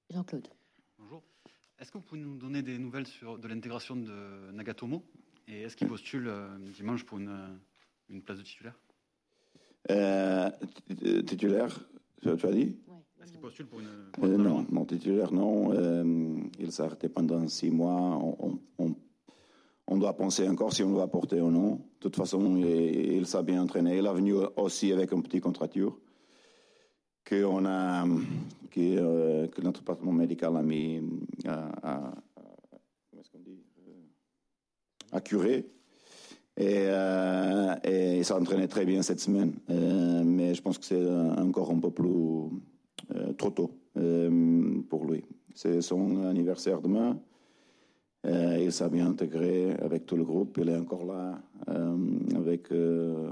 Jean-Claude. 0.10 0.48
Bonjour. 1.00 1.24
Est-ce 1.80 1.90
que 1.92 1.98
vous 1.98 2.04
pouvez 2.04 2.22
nous 2.22 2.36
donner 2.38 2.62
des 2.62 2.78
nouvelles 2.78 3.08
sur, 3.08 3.40
de 3.40 3.48
l'intégration 3.48 3.96
de 3.96 4.52
Nagatomo? 4.52 5.04
Et 5.48 5.62
est-ce 5.62 5.78
qu'il 5.78 5.88
postule 5.88 6.28
euh, 6.28 6.58
dimanche 6.76 7.06
pour 7.06 7.18
une, 7.18 7.58
une 8.10 8.22
place 8.22 8.40
de 8.40 8.44
titulaire? 8.44 8.78
Euh, 9.92 10.50
titulaire, 11.28 11.88
tu 12.22 12.30
as 12.30 12.52
dit? 12.52 12.76
Est-ce 13.22 13.32
qu'il 13.32 13.40
postule 13.40 13.68
pour 13.68 13.80
une. 13.80 13.88
pour 14.12 14.26
Euh, 14.26 14.36
un 14.36 14.38
Non, 14.38 14.66
non, 14.72 14.86
titulaire, 14.86 15.32
non. 15.32 15.72
Euh, 15.74 16.38
il 16.60 16.72
s'est 16.72 16.84
arrêté 16.84 17.10
pendant 17.10 17.48
six 17.48 17.70
mois. 17.72 17.94
On, 17.94 18.36
on- 18.40 18.60
on- 18.80 18.96
on 19.88 19.98
doit 19.98 20.14
penser 20.16 20.48
encore 20.50 20.74
si 20.74 20.82
on 20.84 20.92
doit 20.92 21.08
porter 21.08 21.40
ou 21.42 21.52
non. 21.52 21.76
De 21.76 21.82
toute 22.00 22.16
façon, 22.16 22.56
il, 22.58 22.66
il 22.66 23.28
s'est 23.28 23.44
bien 23.44 23.62
entraîné. 23.62 23.98
Il 24.00 24.06
est 24.06 24.14
venu 24.14 24.34
aussi 24.58 24.92
avec 24.92 25.12
une 25.12 25.22
petite 25.22 25.44
contracture 25.44 26.00
que, 27.24 27.44
on 27.44 27.66
a, 27.66 28.06
que, 28.72 28.80
euh, 28.82 29.48
que 29.48 29.62
notre 29.62 29.82
département 29.82 30.12
médical 30.14 30.56
a 30.58 30.64
mis 30.64 31.02
à, 31.46 31.70
à- 31.84 32.08
à- 32.08 32.14
comment 33.12 33.22
est-ce 33.22 33.30
qu'on 33.32 33.40
dit 33.40 33.60
Euh, 33.88 33.92
à 35.12 35.22
curer. 35.22 35.68
Et, 36.58 36.86
euh, 36.88 37.76
et 37.84 38.18
il 38.18 38.26
s'est 38.26 38.34
entraîné 38.34 38.68
très 38.68 38.86
bien 38.86 39.02
cette 39.02 39.20
semaine. 39.20 39.54
Euh, 39.70 40.24
mais 40.24 40.54
je 40.54 40.62
pense 40.62 40.78
que 40.78 40.86
c'est 40.86 41.06
encore 41.38 41.72
un 41.72 41.80
peu 41.80 41.92
plus 41.92 42.08
euh, 43.14 43.34
trop 43.38 43.50
tôt 43.50 43.72
euh, 43.98 44.82
pour 44.90 45.06
lui. 45.06 45.24
C'est 45.54 45.82
son 45.82 46.24
anniversaire 46.26 46.82
demain. 46.82 47.18
Il 48.28 48.72
s'est 48.72 48.90
bien 48.90 49.10
intégré 49.10 49.74
avec 49.74 50.08
tout 50.08 50.16
le 50.16 50.24
groupe. 50.24 50.58
Il 50.60 50.68
est 50.70 50.76
encore 50.76 51.06
là 51.06 51.40
avec, 52.36 52.70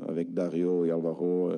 avec 0.07 0.35
Dario 0.35 0.85
et 0.85 0.91
Alvaro. 0.91 1.49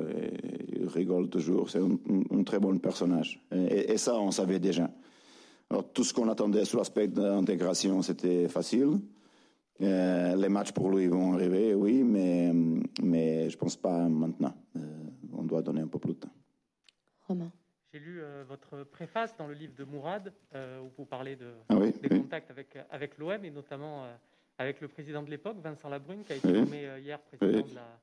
Il 0.73 0.87
rigole 0.87 1.27
toujours. 1.27 1.69
C'est 1.69 1.79
un, 1.79 1.97
un 2.31 2.43
très 2.43 2.59
bon 2.59 2.77
personnage. 2.77 3.45
Et, 3.51 3.91
et 3.91 3.97
ça, 3.97 4.17
on 4.17 4.31
savait 4.31 4.59
déjà. 4.59 4.89
Alors, 5.69 5.83
tout 5.91 6.05
ce 6.05 6.13
qu'on 6.13 6.29
attendait 6.29 6.63
sur 6.63 6.77
l'aspect 6.77 7.09
d'intégration, 7.09 8.01
c'était 8.01 8.47
facile. 8.47 8.99
Euh, 9.81 10.35
les 10.35 10.49
matchs 10.49 10.71
pour 10.71 10.89
lui 10.89 11.07
vont 11.07 11.33
arriver, 11.33 11.73
oui, 11.73 12.03
mais, 12.03 12.51
mais 13.03 13.49
je 13.49 13.55
ne 13.55 13.59
pense 13.59 13.75
pas 13.75 14.07
maintenant. 14.07 14.55
Euh, 14.77 14.79
on 15.33 15.43
doit 15.43 15.61
donner 15.61 15.81
un 15.81 15.87
peu 15.87 15.99
plus 15.99 16.13
de 16.13 16.19
temps. 16.19 16.31
Romain. 17.27 17.51
J'ai 17.91 17.99
lu 17.99 18.21
euh, 18.21 18.43
votre 18.47 18.83
préface 18.83 19.35
dans 19.37 19.47
le 19.47 19.53
livre 19.53 19.73
de 19.75 19.83
Mourad, 19.83 20.31
euh, 20.53 20.79
où 20.81 20.89
vous 20.97 21.05
parlez 21.05 21.35
de, 21.35 21.51
Ah 21.69 21.75
oui, 21.77 21.91
des 22.01 22.07
oui. 22.09 22.21
contacts 22.21 22.51
avec, 22.51 22.77
avec 22.89 23.17
l'OM 23.17 23.43
et 23.43 23.51
notamment 23.51 24.05
euh, 24.05 24.13
avec 24.57 24.79
le 24.79 24.87
président 24.87 25.23
de 25.23 25.29
l'époque, 25.29 25.57
Vincent 25.61 25.89
Labrune, 25.89 26.23
qui 26.23 26.33
a 26.33 26.35
été 26.37 26.47
Oui. 26.47 26.53
nommé 26.59 26.85
euh, 26.87 26.99
hier 26.99 27.19
président 27.19 27.57
Oui. 27.63 27.69
de, 27.69 27.75
la, 27.75 27.99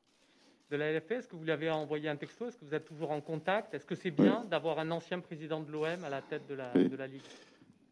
de 0.71 0.77
la 0.77 0.93
LFP. 0.93 1.13
Est-ce 1.13 1.29
que 1.29 1.37
vous 1.37 1.45
lui 1.45 1.51
avez 1.53 1.71
envoyé 1.71 2.09
un 2.09 2.17
texto? 2.17 2.49
Est-ce 2.49 2.59
que 2.59 2.65
vous 2.67 2.75
êtes 2.75 2.85
toujours 2.85 3.11
en 3.13 3.21
contact? 3.23 3.73
Est-ce 3.75 3.87
que 3.87 3.95
c'est 3.95 4.11
bien 4.11 4.45
d'avoir 4.45 4.79
un 4.79 4.91
ancien 4.91 5.21
président 5.21 5.61
de 5.61 5.71
l'OM 5.71 6.05
à 6.05 6.11
la 6.11 6.21
tête 6.21 6.47
de 6.49 6.55
la, 6.55 6.71
Oui. 6.75 6.89
de 6.89 6.97
la 6.97 7.07
Ligue? 7.07 7.23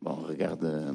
Bon, 0.03 0.15
regarde, 0.15 0.65
euh, 0.65 0.93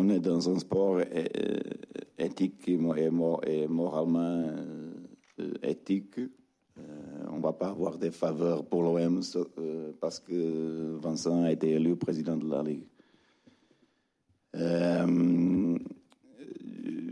on 0.00 0.08
est 0.08 0.20
dans 0.20 0.48
un 0.48 0.58
sport 0.58 0.96
euh, 0.98 1.60
éthique 2.18 2.66
et, 2.68 2.76
mo- 2.76 2.94
et 2.94 3.10
mo- 3.10 3.40
et 3.46 3.66
moralement 3.66 4.44
euh, 5.38 5.52
éthique. 5.62 6.18
Euh, 6.18 6.82
on 7.30 7.36
ne 7.36 7.42
va 7.42 7.52
pas 7.52 7.68
avoir 7.68 7.98
des 7.98 8.10
faveurs 8.10 8.64
pour 8.64 8.82
l'OM 8.82 9.20
euh, 9.58 9.92
parce 10.00 10.18
que 10.20 10.96
Vincent 11.02 11.42
a 11.44 11.52
été 11.52 11.70
élu 11.72 11.96
président 11.96 12.36
de 12.36 12.48
la 12.48 12.62
Ligue. 12.62 12.86
Euh, 14.56 15.78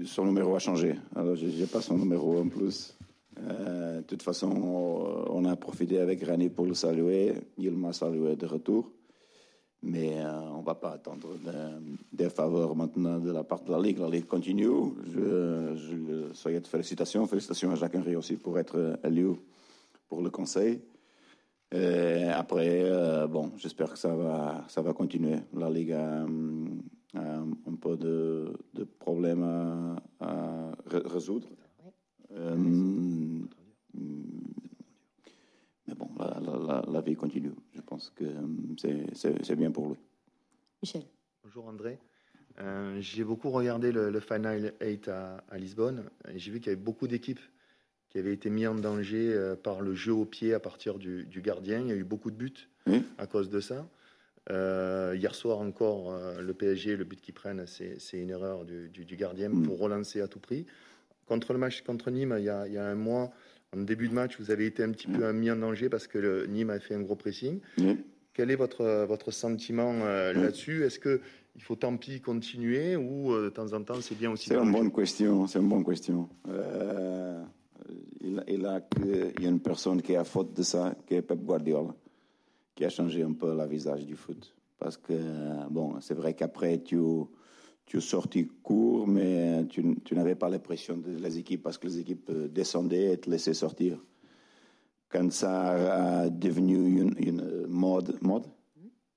son 0.04 0.24
numéro 0.24 0.54
a 0.54 0.58
changé. 0.58 0.94
Alors, 1.14 1.36
je 1.36 1.46
n'ai 1.46 1.66
pas 1.66 1.80
son 1.82 1.98
numéro 1.98 2.38
en 2.38 2.48
plus. 2.48 2.96
Euh, 3.40 3.98
de 3.98 4.06
toute 4.06 4.22
façon, 4.22 4.50
on, 4.50 5.24
on 5.30 5.44
a 5.44 5.54
profité 5.56 5.98
avec 5.98 6.22
Rani 6.24 6.48
pour 6.48 6.66
le 6.66 6.74
saluer. 6.74 7.34
Il 7.58 7.72
m'a 7.72 7.92
salué 7.92 8.34
de 8.36 8.46
retour. 8.46 8.90
Mais 9.82 10.18
euh, 10.18 10.40
on 10.54 10.60
ne 10.60 10.64
va 10.66 10.74
pas 10.74 10.90
attendre 10.90 11.28
de- 11.44 11.96
des 12.12 12.28
faveurs 12.30 12.74
maintenant 12.74 13.18
de 13.20 13.30
la 13.30 13.44
part 13.44 13.62
de 13.62 13.70
la 13.70 13.78
Ligue. 13.80 13.98
La 13.98 14.08
Ligue 14.08 14.26
continue. 14.26 14.92
Je, 15.06 15.76
je 15.76 16.34
souhaite 16.34 16.66
félicitations. 16.66 17.26
Félicitations 17.26 17.70
à 17.70 17.74
Jacques 17.76 17.94
Henry 17.94 18.16
aussi 18.16 18.36
pour 18.36 18.58
être 18.58 18.98
élu 19.04 19.28
pour 20.08 20.20
le 20.20 20.30
conseil. 20.30 20.80
Et 21.70 22.24
après, 22.24 22.82
euh, 22.84 23.26
bon, 23.28 23.52
j'espère 23.58 23.92
que 23.92 23.98
ça 23.98 24.14
va, 24.16 24.64
ça 24.68 24.80
va 24.82 24.92
continuer. 24.94 25.36
La 25.54 25.70
Ligue 25.70 25.92
a, 25.92 26.24
un 27.14 27.74
peu 27.80 27.96
de, 27.96 28.52
problèmes 28.98 29.42
à, 29.42 29.96
à 30.20 30.70
ré- 30.86 31.02
résoudre. 31.04 31.48
Euh, 32.32 32.56
mais 32.56 33.37
bon, 35.98 36.08
la, 36.18 36.40
la- 36.40 36.58
la- 36.66 36.84
la 36.90 37.00
vie 37.00 37.14
continue. 37.16 37.52
Je 37.74 37.80
pense 37.80 38.10
que 38.14 38.24
hum, 38.24 38.76
c'est- 39.14 39.54
bien 39.56 39.70
pour 39.70 39.88
lui. 39.88 39.96
Michel. 40.82 41.02
Bonjour 41.44 41.66
André. 41.66 41.98
Euh, 42.60 42.98
j'ai 43.00 43.24
beaucoup 43.24 43.50
regardé 43.50 43.92
le, 43.92 44.10
le 44.10 44.20
Final 44.20 44.72
8 44.80 45.08
à, 45.08 45.44
à 45.48 45.58
Lisbonne 45.58 46.04
et 46.32 46.38
j'ai 46.38 46.50
vu 46.50 46.58
qu'il 46.60 46.70
y 46.70 46.74
avait 46.74 46.82
beaucoup 46.82 47.06
d'équipes 47.06 47.40
qui 48.08 48.18
avaient 48.18 48.32
été 48.32 48.50
mises 48.50 48.68
en 48.68 48.74
danger 48.74 49.32
euh, 49.32 49.54
par 49.54 49.80
le 49.80 49.94
jeu 49.94 50.12
au 50.12 50.24
pied 50.24 50.54
à 50.54 50.60
partir 50.60 50.98
du, 50.98 51.24
du 51.26 51.40
gardien. 51.40 51.80
Il 51.80 51.88
y 51.88 51.92
a 51.92 51.96
eu 51.96 52.04
beaucoup 52.04 52.30
de 52.30 52.36
buts 52.36 52.68
Oui. 52.86 53.04
à 53.18 53.26
cause 53.26 53.48
de 53.50 53.60
ça. 53.60 53.88
Euh, 54.50 55.14
hier 55.16 55.34
soir 55.34 55.58
encore, 55.58 56.10
euh, 56.12 56.40
le 56.40 56.54
PSG, 56.54 56.96
le 56.96 57.04
but 57.04 57.20
qu'ils 57.20 57.34
prennent, 57.34 57.66
c'est 57.66 57.98
une 58.18 58.30
erreur 58.30 58.64
du, 58.64 58.88
du- 58.88 59.04
du 59.04 59.16
gardien 59.16 59.50
Mm. 59.50 59.62
pour 59.64 59.78
relancer 59.78 60.20
à 60.22 60.28
tout 60.28 60.40
prix. 60.40 60.64
Contre 61.26 61.52
le 61.52 61.58
match 61.58 61.82
contre 61.82 62.10
Nîmes, 62.10 62.34
il 62.38 62.44
y 62.44 62.48
a, 62.48 62.66
il 62.66 62.72
y 62.72 62.78
a 62.78 62.86
un 62.86 62.94
mois, 62.94 63.30
en 63.76 63.80
début 63.82 64.08
de 64.08 64.14
match, 64.14 64.38
vous 64.40 64.50
avez 64.50 64.66
été 64.66 64.82
un 64.82 64.90
petit 64.90 65.06
peu 65.08 65.32
mis 65.32 65.50
en 65.50 65.56
danger 65.56 65.88
parce 65.88 66.06
que 66.06 66.18
le, 66.18 66.46
Nîmes 66.46 66.70
a 66.70 66.78
fait 66.80 66.94
un 66.94 67.02
gros 67.02 67.16
pressing. 67.16 67.60
Oui. 67.78 67.98
Quel 68.32 68.50
est 68.50 68.56
votre, 68.56 69.04
votre 69.06 69.30
sentiment 69.32 69.92
euh, 70.02 70.32
là-dessus? 70.32 70.84
Est-ce 70.84 70.98
que 70.98 71.20
il 71.56 71.62
faut 71.62 71.74
tant 71.74 71.96
pis 71.96 72.20
continuer 72.20 72.94
ou 72.94 73.32
euh, 73.32 73.46
de 73.46 73.48
temps 73.50 73.72
en 73.72 73.82
temps 73.82 74.00
c'est 74.00 74.14
bien 74.16 74.30
aussi 74.30 74.48
C'est 74.48 74.54
une 74.56 74.70
bonne 74.70 74.92
question. 74.92 75.46
C'est 75.48 75.58
une 75.58 75.68
bonne 75.68 75.84
question. 75.84 76.28
Euh, 76.48 77.42
il, 78.20 78.42
il 78.46 78.64
a 78.64 78.80
que- 78.80 79.32
il 79.36 79.42
y 79.42 79.46
a 79.46 79.50
une 79.50 79.60
personne 79.60 80.00
qui 80.02 80.12
est 80.12 80.16
à 80.16 80.24
faute 80.24 80.54
de 80.54 80.62
ça, 80.62 80.94
qui 81.06 81.14
est 81.14 81.22
Pep 81.22 81.40
Guardiola, 81.40 81.94
qui 82.76 82.84
a 82.84 82.88
changé 82.90 83.22
un 83.22 83.32
peu 83.32 83.56
le 83.56 83.66
visage 83.66 84.06
du 84.06 84.14
foot. 84.14 84.54
Parce 84.78 84.96
que, 84.96 85.12
bon, 85.68 86.00
c'est 86.00 86.14
vrai 86.14 86.34
qu'après, 86.34 86.78
tu, 86.78 86.96
tu 87.88 87.96
es 87.96 88.00
sorti 88.00 88.46
court, 88.62 89.08
mais 89.08 89.66
tu, 89.66 90.14
n'avais 90.14 90.34
pas 90.34 90.50
la 90.50 90.58
pression 90.58 90.98
des 90.98 91.38
équipes 91.38 91.62
parce 91.62 91.78
que 91.78 91.86
les 91.86 91.98
équipes 91.98 92.28
euh, 92.28 92.46
descendaient 92.46 93.14
et 93.14 93.16
te 93.16 93.30
laissaient 93.30 93.54
sortir. 93.54 93.98
Quand 95.08 95.32
ça 95.32 96.22
a 96.22 96.28
devenu 96.28 97.00
une, 97.00 97.14
une 97.18 97.66
mode, 97.66 98.18
mode 98.20 98.44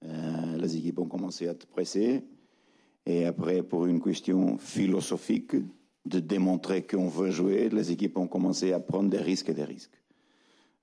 euh, 0.05 0.57
les 0.57 0.77
équipes 0.77 0.99
ont 0.99 1.05
commencé 1.05 1.49
à 1.49 1.53
te 1.53 1.65
presser. 1.65 2.23
Et 3.05 3.25
après, 3.25 3.61
pour 3.61 3.87
une 3.87 4.01
question 4.01 4.57
philosophique, 4.57 5.55
de 6.05 6.19
démontrer 6.19 6.81
qu'on 6.87 7.09
veut 7.09 7.29
jouer, 7.29 7.69
les 7.69 7.91
équipes 7.91 8.17
ont 8.17 8.27
commencé 8.27 8.71
à 8.71 8.79
prendre 8.79 9.09
des 9.09 9.19
risques 9.19 9.49
et 9.49 9.53
des 9.53 9.65
risques. 9.65 10.00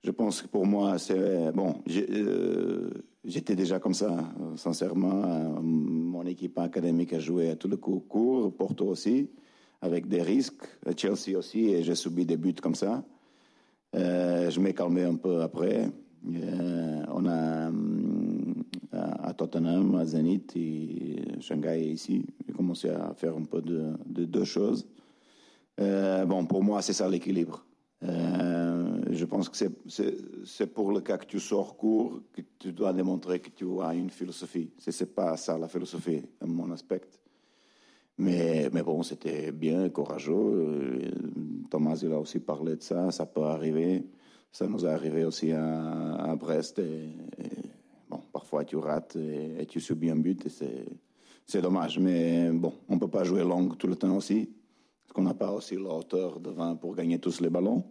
Je 0.03 0.11
pense 0.11 0.41
que 0.41 0.47
pour 0.47 0.65
moi, 0.65 0.97
c'est 0.97 1.51
bon. 1.51 1.75
euh, 1.89 2.89
J'étais 3.25 3.55
déjà 3.55 3.79
comme 3.79 3.93
ça, 3.93 4.15
sincèrement. 4.55 5.59
Mon 5.61 6.25
équipe 6.25 6.57
académique 6.57 7.11
a 7.13 7.19
joué 7.19 7.49
à 7.49 7.55
tous 7.57 7.67
les 7.67 7.77
coups 7.77 8.07
courts, 8.07 8.53
Porto 8.55 8.87
aussi, 8.87 9.29
avec 9.81 10.07
des 10.07 10.21
risques. 10.21 10.63
Chelsea 10.95 11.37
aussi, 11.37 11.65
et 11.69 11.83
j'ai 11.83 11.95
subi 11.95 12.25
des 12.25 12.37
buts 12.37 12.53
comme 12.53 12.75
ça. 12.75 13.03
Euh, 13.95 14.49
je 14.49 14.59
m'ai 14.61 14.73
calmé 14.73 15.03
un 15.03 15.15
peu 15.15 15.41
après. 15.41 15.91
Euh, 16.33 17.03
on 17.13 17.25
a 17.25 17.69
à 18.93 19.33
Tottenham, 19.33 19.95
à 19.95 20.05
Zenit 20.05 20.43
et 20.55 21.41
Shanghai 21.41 21.91
ici. 21.91 22.25
J'ai 22.47 22.53
commencé 22.53 22.89
à 22.89 23.13
faire 23.15 23.35
un 23.35 23.43
peu 23.43 23.61
de, 23.61 23.91
de 24.05 24.23
deux 24.25 24.45
choses. 24.45 24.87
Bon, 25.77 26.45
pour 26.45 26.63
moi, 26.63 26.81
c'est 26.81 26.93
ça 26.93 27.07
l'équilibre. 27.09 27.65
Je 29.19 29.25
pense 29.25 29.49
que 29.49 29.57
c'est- 29.57 30.67
pour 30.67 30.91
le 30.91 31.01
cas 31.01 31.17
que 31.17 31.25
tu 31.25 31.39
sors 31.39 31.75
court 31.75 32.21
que 32.33 32.41
tu 32.57 32.71
dois 32.71 32.93
démontrer 32.93 33.39
que 33.39 33.49
tu 33.49 33.65
as 33.81 33.93
une 33.93 34.09
philosophie. 34.09 34.71
Ce 34.77 34.91
n'est 34.91 35.09
pas 35.09 35.35
ça 35.35 35.57
la 35.57 35.67
philosophie, 35.67 36.21
à 36.39 36.45
mon 36.45 36.71
aspect. 36.71 37.01
Mais, 38.17 38.69
bon, 38.69 39.03
c'était 39.03 39.51
bien, 39.51 39.89
courageux. 39.89 41.11
Thomas, 41.69 41.99
il 42.01 42.11
a 42.11 42.19
aussi 42.19 42.39
parlé 42.39 42.75
de 42.75 42.83
ça. 42.83 43.11
Ça 43.11 43.25
peut 43.25 43.43
arriver. 43.43 44.05
Ça 44.51 44.67
nous 44.67 44.85
est 44.85 44.89
arrivé 44.89 45.23
aussi 45.25 45.51
à, 45.51 46.35
Brest. 46.37 46.81
Bon, 48.09 48.21
parfois, 48.31 48.65
tu 48.65 48.77
rates 48.77 49.15
et, 49.15 49.65
tu 49.65 49.79
subis 49.79 50.09
un 50.09 50.17
but. 50.17 50.47
C'est 51.45 51.61
dommage, 51.61 51.99
mais 51.99 52.51
bon, 52.51 52.73
on 52.87 52.95
ne 52.95 52.99
peut 52.99 53.07
pas 53.07 53.23
jouer 53.23 53.43
long 53.43 53.69
tout 53.69 53.87
le 53.87 53.95
temps 53.95 54.15
aussi, 54.15 54.49
parce 55.03 55.13
qu'on 55.13 55.23
n'a 55.23 55.33
pas 55.33 55.51
aussi 55.51 55.75
la 55.75 55.89
hauteur 55.89 56.39
devant 56.39 56.75
pour 56.75 56.95
gagner 56.95 57.19
tous 57.19 57.41
les 57.41 57.49
ballons. 57.49 57.83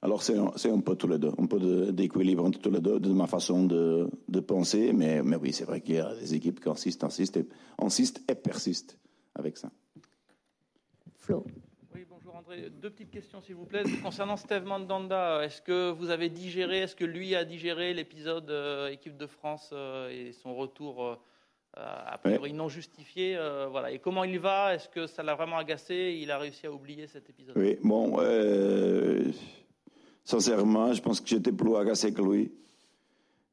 Alors 0.00 0.22
c'est 0.22 0.38
un, 0.38 0.46
un, 0.46 0.80
peu 0.80 0.94
tous 0.94 1.08
les 1.08 1.18
deux, 1.18 1.32
un 1.38 1.46
peu 1.46 1.92
d'équilibre 1.92 2.44
entre 2.44 2.60
tous 2.60 2.70
les 2.70 2.80
deux, 2.80 3.00
de 3.00 3.12
ma 3.12 3.26
façon 3.26 3.64
de, 3.64 4.08
de 4.28 4.40
penser, 4.40 4.92
mais, 4.92 5.22
mais 5.22 5.36
oui, 5.36 5.52
c'est 5.52 5.64
vrai 5.64 5.80
qu'il 5.80 5.96
y 5.96 5.98
a 5.98 6.14
des 6.14 6.34
équipes 6.34 6.60
qui 6.60 6.68
insistent, 6.68 7.04
insistent, 7.04 7.38
et, 7.38 7.48
insistent 7.78 8.22
et 8.30 8.36
persistent 8.36 8.96
avec 9.34 9.56
ça. 9.56 9.70
Flo. 11.16 11.44
Oui, 11.94 12.06
bonjour 12.08 12.36
André. 12.36 12.70
Deux 12.70 12.90
petites 12.90 13.10
questions 13.10 13.40
s'il 13.40 13.56
vous 13.56 13.66
plaît. 13.66 13.82
Concernant 14.02 14.36
Steve 14.36 14.64
Mandanda, 14.64 15.44
est-ce 15.44 15.60
que 15.60 15.90
vous 15.90 16.10
avez 16.10 16.28
digéré, 16.28 16.78
est-ce 16.78 16.94
que 16.94 17.04
lui 17.04 17.34
a 17.34 17.44
digéré 17.44 17.92
l'épisode 17.92 18.50
euh, 18.50 18.88
équipe 18.90 19.16
de 19.16 19.26
France 19.26 19.70
euh, 19.72 20.10
et 20.10 20.32
son 20.32 20.54
retour 20.54 21.04
euh, 21.04 21.16
a 21.76 22.18
priori 22.18 22.52
non 22.52 22.68
justifié 22.68 23.36
euh, 23.36 23.66
voilà. 23.68 23.90
Et 23.90 23.98
comment 23.98 24.24
il 24.24 24.38
va? 24.38 24.74
Est-ce 24.74 24.88
que 24.88 25.06
ça 25.06 25.22
l'a 25.22 25.34
vraiment 25.34 25.58
agacé? 25.58 26.18
Il 26.20 26.30
a 26.30 26.38
réussi 26.38 26.66
à 26.66 26.72
oublier 26.72 27.06
cet 27.06 27.28
épisode? 27.28 27.56
Oui, 27.56 27.78
bon, 27.82 28.16
euh, 28.20 29.30
sincèrement, 30.28 30.92
je 30.92 31.00
pense 31.00 31.20
que 31.20 31.28
j'étais 31.28 31.52
plus 31.52 31.74
agacé 31.74 32.12
que 32.12 32.20
lui. 32.20 32.52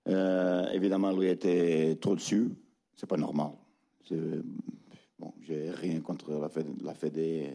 Euh, 0.08 0.70
évidemment, 0.72 1.12
lui 1.12 1.30
était 1.30 1.96
trop 1.96 2.16
dessus. 2.16 2.52
C'est 2.96 3.08
pas 3.08 3.18
normal. 3.18 3.52
Bon, 5.18 5.34
j'ai 5.42 5.72
rien 5.72 6.02
contre 6.02 6.34
la 6.34 6.50
Fédé, 6.50 6.72
la 6.84 6.94
Fédé 6.94 7.50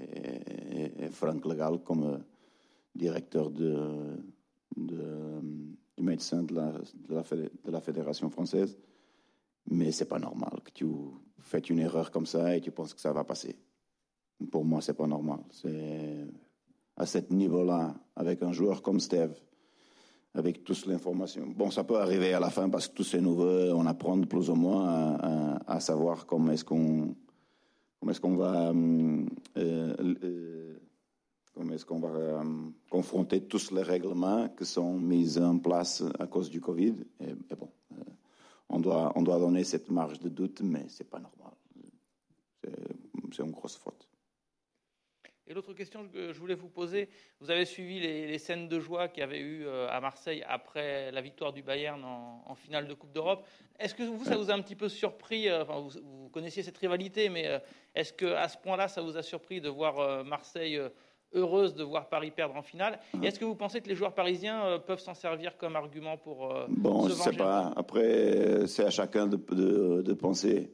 et, 0.99 1.09
Franck 1.11 1.45
Legal 1.45 1.81
comme 1.85 2.05
euh, 2.05 2.19
directeur 2.95 3.51
du 3.51 3.75
médecin 5.99 6.43
de 6.43 6.55
la, 7.69 7.81
Fédération 7.81 8.31
française. 8.31 8.77
Mais 9.71 9.93
c'est 9.93 10.09
pas 10.09 10.19
normal 10.19 10.61
que 10.65 10.71
tu 10.71 10.87
fais 11.41 11.59
une 11.59 11.81
erreur 11.81 12.11
comme 12.11 12.27
ça 12.27 12.57
et 12.57 12.63
tu 12.63 12.71
penses 12.71 12.95
que 12.95 13.01
ça 13.01 13.13
va 13.13 13.25
passer. 13.25 13.55
Pour 14.51 14.65
moi, 14.65 14.81
c'est 14.81 14.95
pas 14.95 15.07
normal. 15.07 15.41
À 17.01 17.07
ce 17.07 17.17
niveau-là, 17.31 17.95
avec 18.15 18.43
un 18.43 18.53
joueur 18.53 18.83
comme 18.83 19.01
Steve, 19.01 19.33
avec 20.35 20.65
toute 20.65 20.85
l'information. 20.85 21.47
Bon, 21.57 21.71
ça 21.71 21.83
peut 21.83 21.99
arriver 21.99 22.35
à 22.35 22.41
la 22.41 22.51
fin 22.51 22.69
parce 22.69 22.89
que 22.89 22.95
tous 22.95 23.05
ces 23.05 23.23
nouveaux, 23.23 23.73
on 23.73 23.87
apprend 23.87 24.21
plus 24.21 24.51
ou 24.51 24.55
moins 24.55 25.17
à, 25.67 25.81
savoir 25.81 26.27
comment 26.27 26.53
est-ce 26.53 26.65
qu'on 26.65 27.17
comment 27.99 28.13
est-ce 28.13 28.21
qu'on 28.21 28.37
va 28.37 28.69
euh, 28.69 29.25
euh, 29.57 30.75
comment 31.55 31.73
est-ce 31.73 31.87
qu'on 31.87 32.01
va 32.01 32.09
euh, 32.09 32.45
confronter 32.91 33.45
tous 33.45 33.71
les 33.71 33.83
règlements 33.83 34.51
qui 34.51 34.67
sont 34.67 34.99
mis 34.99 35.39
en 35.39 35.59
place 35.59 36.05
à 36.19 36.27
cause 36.27 36.51
du 36.51 36.61
Covid. 36.61 36.97
Et, 37.21 37.31
et 37.31 37.55
bon, 37.59 37.71
on 38.69 38.79
doit, 38.79 39.11
on 39.17 39.23
doit 39.23 39.39
donner 39.39 39.65
cette 39.65 39.91
marge 39.91 40.21
de 40.21 40.29
doute, 40.29 40.61
mais 40.63 40.85
c'est 40.89 41.09
pas 41.09 41.19
normal. 41.19 41.55
C'est 43.33 43.43
une 43.43 43.53
grosse 43.53 43.77
faute. 43.77 44.10
Et 45.51 45.55
l'autre 45.55 45.75
question 45.75 46.09
que 46.09 46.33
je 46.33 46.39
voulais 46.39 46.55
vous 46.55 46.69
poser, 46.69 47.09
vous 47.41 47.51
avez 47.51 47.65
suivi 47.65 47.99
les, 47.99 48.29
les 48.29 48.39
scènes 48.39 48.69
de 48.69 48.79
joie 48.79 49.09
qu'il 49.09 49.21
y 49.21 49.25
avait 49.25 49.41
eu 49.41 49.67
à 49.69 50.01
Marseille 50.01 50.45
après 50.49 51.11
la 51.11 51.21
victoire 51.21 51.53
du 51.53 51.63
Bayern 51.63 52.03
en, 52.05 52.45
en 52.47 52.55
finale 52.55 52.87
de 52.87 52.95
Coupe 52.95 53.13
d'Europe. 53.13 53.45
Est-ce 53.79 53.95
que 53.95 54.05
vous, 54.05 54.25
ça 54.25 54.37
vous 54.37 54.51
a 54.51 54.55
un 54.55 54.63
petit 54.63 54.77
peu 54.77 54.89
surpris 54.89 55.53
enfin, 55.53 55.81
vous, 55.81 55.91
vous, 55.91 56.29
connaissiez 56.29 56.63
cette 56.63 56.79
rivalité, 56.79 57.29
mais 57.29 57.61
est-ce 57.97 58.13
que 58.13 58.27
à 58.27 58.49
ce 58.49 58.59
point-là, 58.59 58.87
ça 58.87 59.03
vous 59.03 59.17
a 59.17 59.23
surpris 59.23 59.61
de 59.61 59.69
voir 59.69 60.25
Marseille 60.25 60.81
heureuse 61.33 61.75
de 61.75 61.85
voir 61.85 62.09
Paris 62.09 62.31
perdre 62.31 62.57
en 62.57 62.63
finale? 62.63 62.99
Et 63.23 63.27
est-ce 63.27 63.39
que 63.39 63.45
vous 63.45 63.55
pensez 63.55 63.81
que 63.81 63.89
les 63.89 63.95
joueurs 63.95 64.15
parisiens 64.15 64.65
euh, 64.65 64.79
peuvent 64.79 65.01
s'en 65.01 65.15
servir 65.15 65.57
comme 65.57 65.77
argument 65.77 66.17
pour 66.17 66.53
euh, 66.53 66.67
bon, 66.69 67.05
se 67.05 67.11
je 67.11 67.15
sais 67.15 67.33
pas. 67.33 67.73
Après, 67.77 68.67
c'est 68.67 68.85
à 68.85 68.91
chacun 68.91 69.27
de, 69.27 69.37
de, 69.37 70.03
de, 70.03 70.13
penser. 70.15 70.71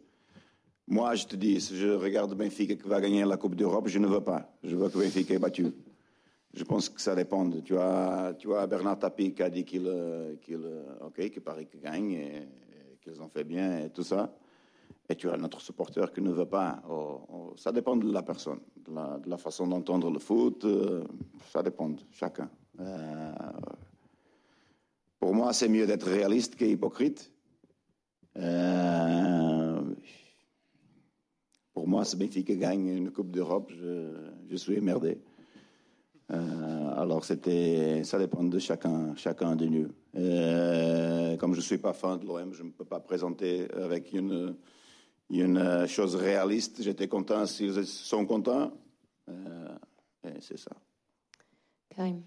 Moi, 0.88 1.14
je 1.16 1.26
te 1.26 1.34
dis, 1.34 1.60
si 1.60 1.76
je 1.76 1.88
regarde 1.88 2.34
Benfica 2.34 2.74
qui 2.74 2.88
va 2.88 3.00
gagner 3.00 3.24
la 3.24 3.36
Coupe 3.36 3.56
d'Europe, 3.56 3.88
je 3.88 3.98
ne 3.98 4.06
veux 4.06 4.20
pas. 4.20 4.52
Je 4.62 4.76
veux 4.76 4.88
que 4.88 4.98
Benfica 4.98 5.34
ait 5.34 5.38
battu. 5.38 5.66
Je 6.54 6.64
pense 6.64 6.88
que 6.88 7.00
ça 7.00 7.14
dépend. 7.14 7.50
Tu 7.62 7.76
as, 7.76 8.34
tu 8.38 8.54
as 8.54 8.66
Bernard 8.66 8.98
Tapie 8.98 9.34
qui 9.34 9.42
a 9.42 9.50
dit 9.50 9.64
qu'il, 9.64 9.90
qu'il, 10.40 10.64
ok, 11.00 11.30
que 11.30 11.40
Paris 11.40 11.68
gagne 11.82 12.12
et, 12.12 12.48
qu'ils 13.02 13.20
ont 13.20 13.28
fait 13.28 13.44
bien 13.44 13.84
et 13.84 13.90
tout 13.90 14.04
ça. 14.04 14.32
Et 15.08 15.14
tu 15.16 15.28
as 15.28 15.36
notre 15.36 15.60
supporter 15.60 16.12
qui 16.12 16.20
ne 16.20 16.30
veut 16.30 16.46
pas. 16.46 16.82
Oh, 16.88 17.20
oh, 17.32 17.52
ça 17.56 17.72
dépend 17.72 17.96
de 17.96 18.10
la 18.10 18.22
personne, 18.22 18.60
de 18.86 19.28
la, 19.28 19.36
façon 19.36 19.66
d'entendre 19.66 20.10
le 20.10 20.18
foot. 20.18 20.64
Euh, 20.64 21.04
ça 21.52 21.62
dépend 21.62 21.90
de 21.90 22.00
chacun. 22.10 22.48
Euh, 22.80 23.32
pour 25.18 25.34
moi, 25.34 25.52
c'est 25.52 25.68
mieux 25.68 25.86
d'être 25.86 26.08
réaliste 26.08 26.56
qu'hypocrite. 26.56 27.32
Euh, 28.36 29.55
moi, 31.96 32.04
si 32.04 32.14
Benfica 32.16 32.54
gagne 32.54 32.88
une 32.88 33.10
Coupe 33.10 33.30
d'Europe, 33.30 33.72
je, 33.74 34.12
je, 34.50 34.56
suis 34.56 34.74
émerdé. 34.74 35.18
alors, 36.28 37.24
c'était, 37.24 38.04
ça 38.04 38.18
dépend 38.18 38.44
de 38.44 38.58
chacun, 38.58 39.16
chacun 39.16 39.56
de 39.56 39.64
nous. 39.64 39.88
comme 41.38 41.54
je 41.54 41.60
ne 41.60 41.62
suis 41.62 41.78
pas 41.78 41.94
fan 41.94 42.18
de 42.18 42.26
l'OM, 42.26 42.52
je 42.52 42.64
ne 42.64 42.70
peux 42.70 42.84
pas 42.84 43.00
présenter 43.00 43.66
avec 43.72 44.12
une 44.12 44.56
une 45.30 45.86
chose 45.88 46.14
réaliste. 46.16 46.82
J'étais 46.82 47.08
content 47.08 47.46
s'ils 47.46 47.86
sont 47.86 48.26
contents. 48.26 48.72
Euh, 49.30 49.74
c'est 50.40 50.58
ça. 50.58 50.72
Karim. 51.94 52.22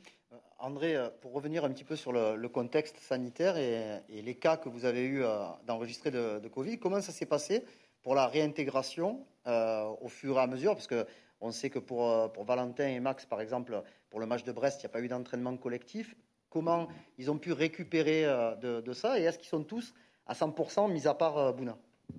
André, 0.57 0.97
pour 1.21 1.31
revenir 1.33 1.63
un 1.63 1.69
petit 1.69 1.85
peu 1.85 1.95
sur 1.95 2.11
le, 2.11 2.35
le 2.35 2.49
contexte 2.49 2.97
sanitaire 2.97 3.55
et, 3.55 4.01
et, 4.09 4.21
les 4.23 4.35
cas 4.35 4.57
que 4.57 4.67
vous 4.67 4.83
avez 4.83 5.05
eu 5.05 5.21
d'enregistrer 5.65 6.11
de, 6.11 6.39
de, 6.39 6.47
Covid, 6.49 6.79
comment 6.79 6.99
ça 6.99 7.13
s'est 7.13 7.27
passé? 7.27 7.63
Pour 8.01 8.15
la 8.15 8.27
réintégration 8.27 9.25
euh, 9.47 9.89
au 10.01 10.07
fur 10.07 10.37
et 10.37 10.39
à 10.39 10.47
mesure 10.47 10.73
Parce 10.73 10.87
qu'on 10.87 11.51
sait 11.51 11.69
que 11.69 11.79
pour, 11.79 12.31
pour 12.33 12.43
Valentin 12.43 12.87
et 12.87 12.99
Max, 12.99 13.25
par 13.25 13.41
exemple, 13.41 13.81
pour 14.09 14.19
le 14.19 14.25
match 14.25 14.43
de 14.43 14.51
Brest, 14.51 14.81
il 14.81 14.85
n'y 14.85 14.91
a 14.91 14.93
pas 14.93 15.01
eu 15.01 15.07
d'entraînement 15.07 15.55
collectif. 15.57 16.15
Comment 16.49 16.87
ils 17.17 17.29
ont 17.29 17.37
pu 17.37 17.53
récupérer 17.53 18.23
de, 18.61 18.81
de 18.81 18.93
ça 18.93 19.19
Et 19.19 19.23
est-ce 19.23 19.37
qu'ils 19.37 19.49
sont 19.49 19.63
tous 19.63 19.93
à 20.25 20.33
100%, 20.33 20.91
mis 20.91 21.07
à 21.07 21.13
part 21.13 21.53
Bouna? 21.53 21.77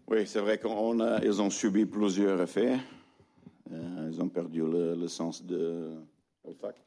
Oui, 0.08 0.26
c'est 0.26 0.40
vrai 0.40 0.58
qu'ils 0.58 1.42
ont 1.42 1.50
subi 1.50 1.84
plusieurs 1.86 2.40
effets. 2.40 2.78
Euh, 3.72 4.08
ils 4.10 4.20
ont 4.20 4.28
perdu 4.28 4.60
le, 4.60 4.94
le 4.94 5.08
sens 5.08 5.44
de 5.44 5.94
l'olfact. 6.44 6.82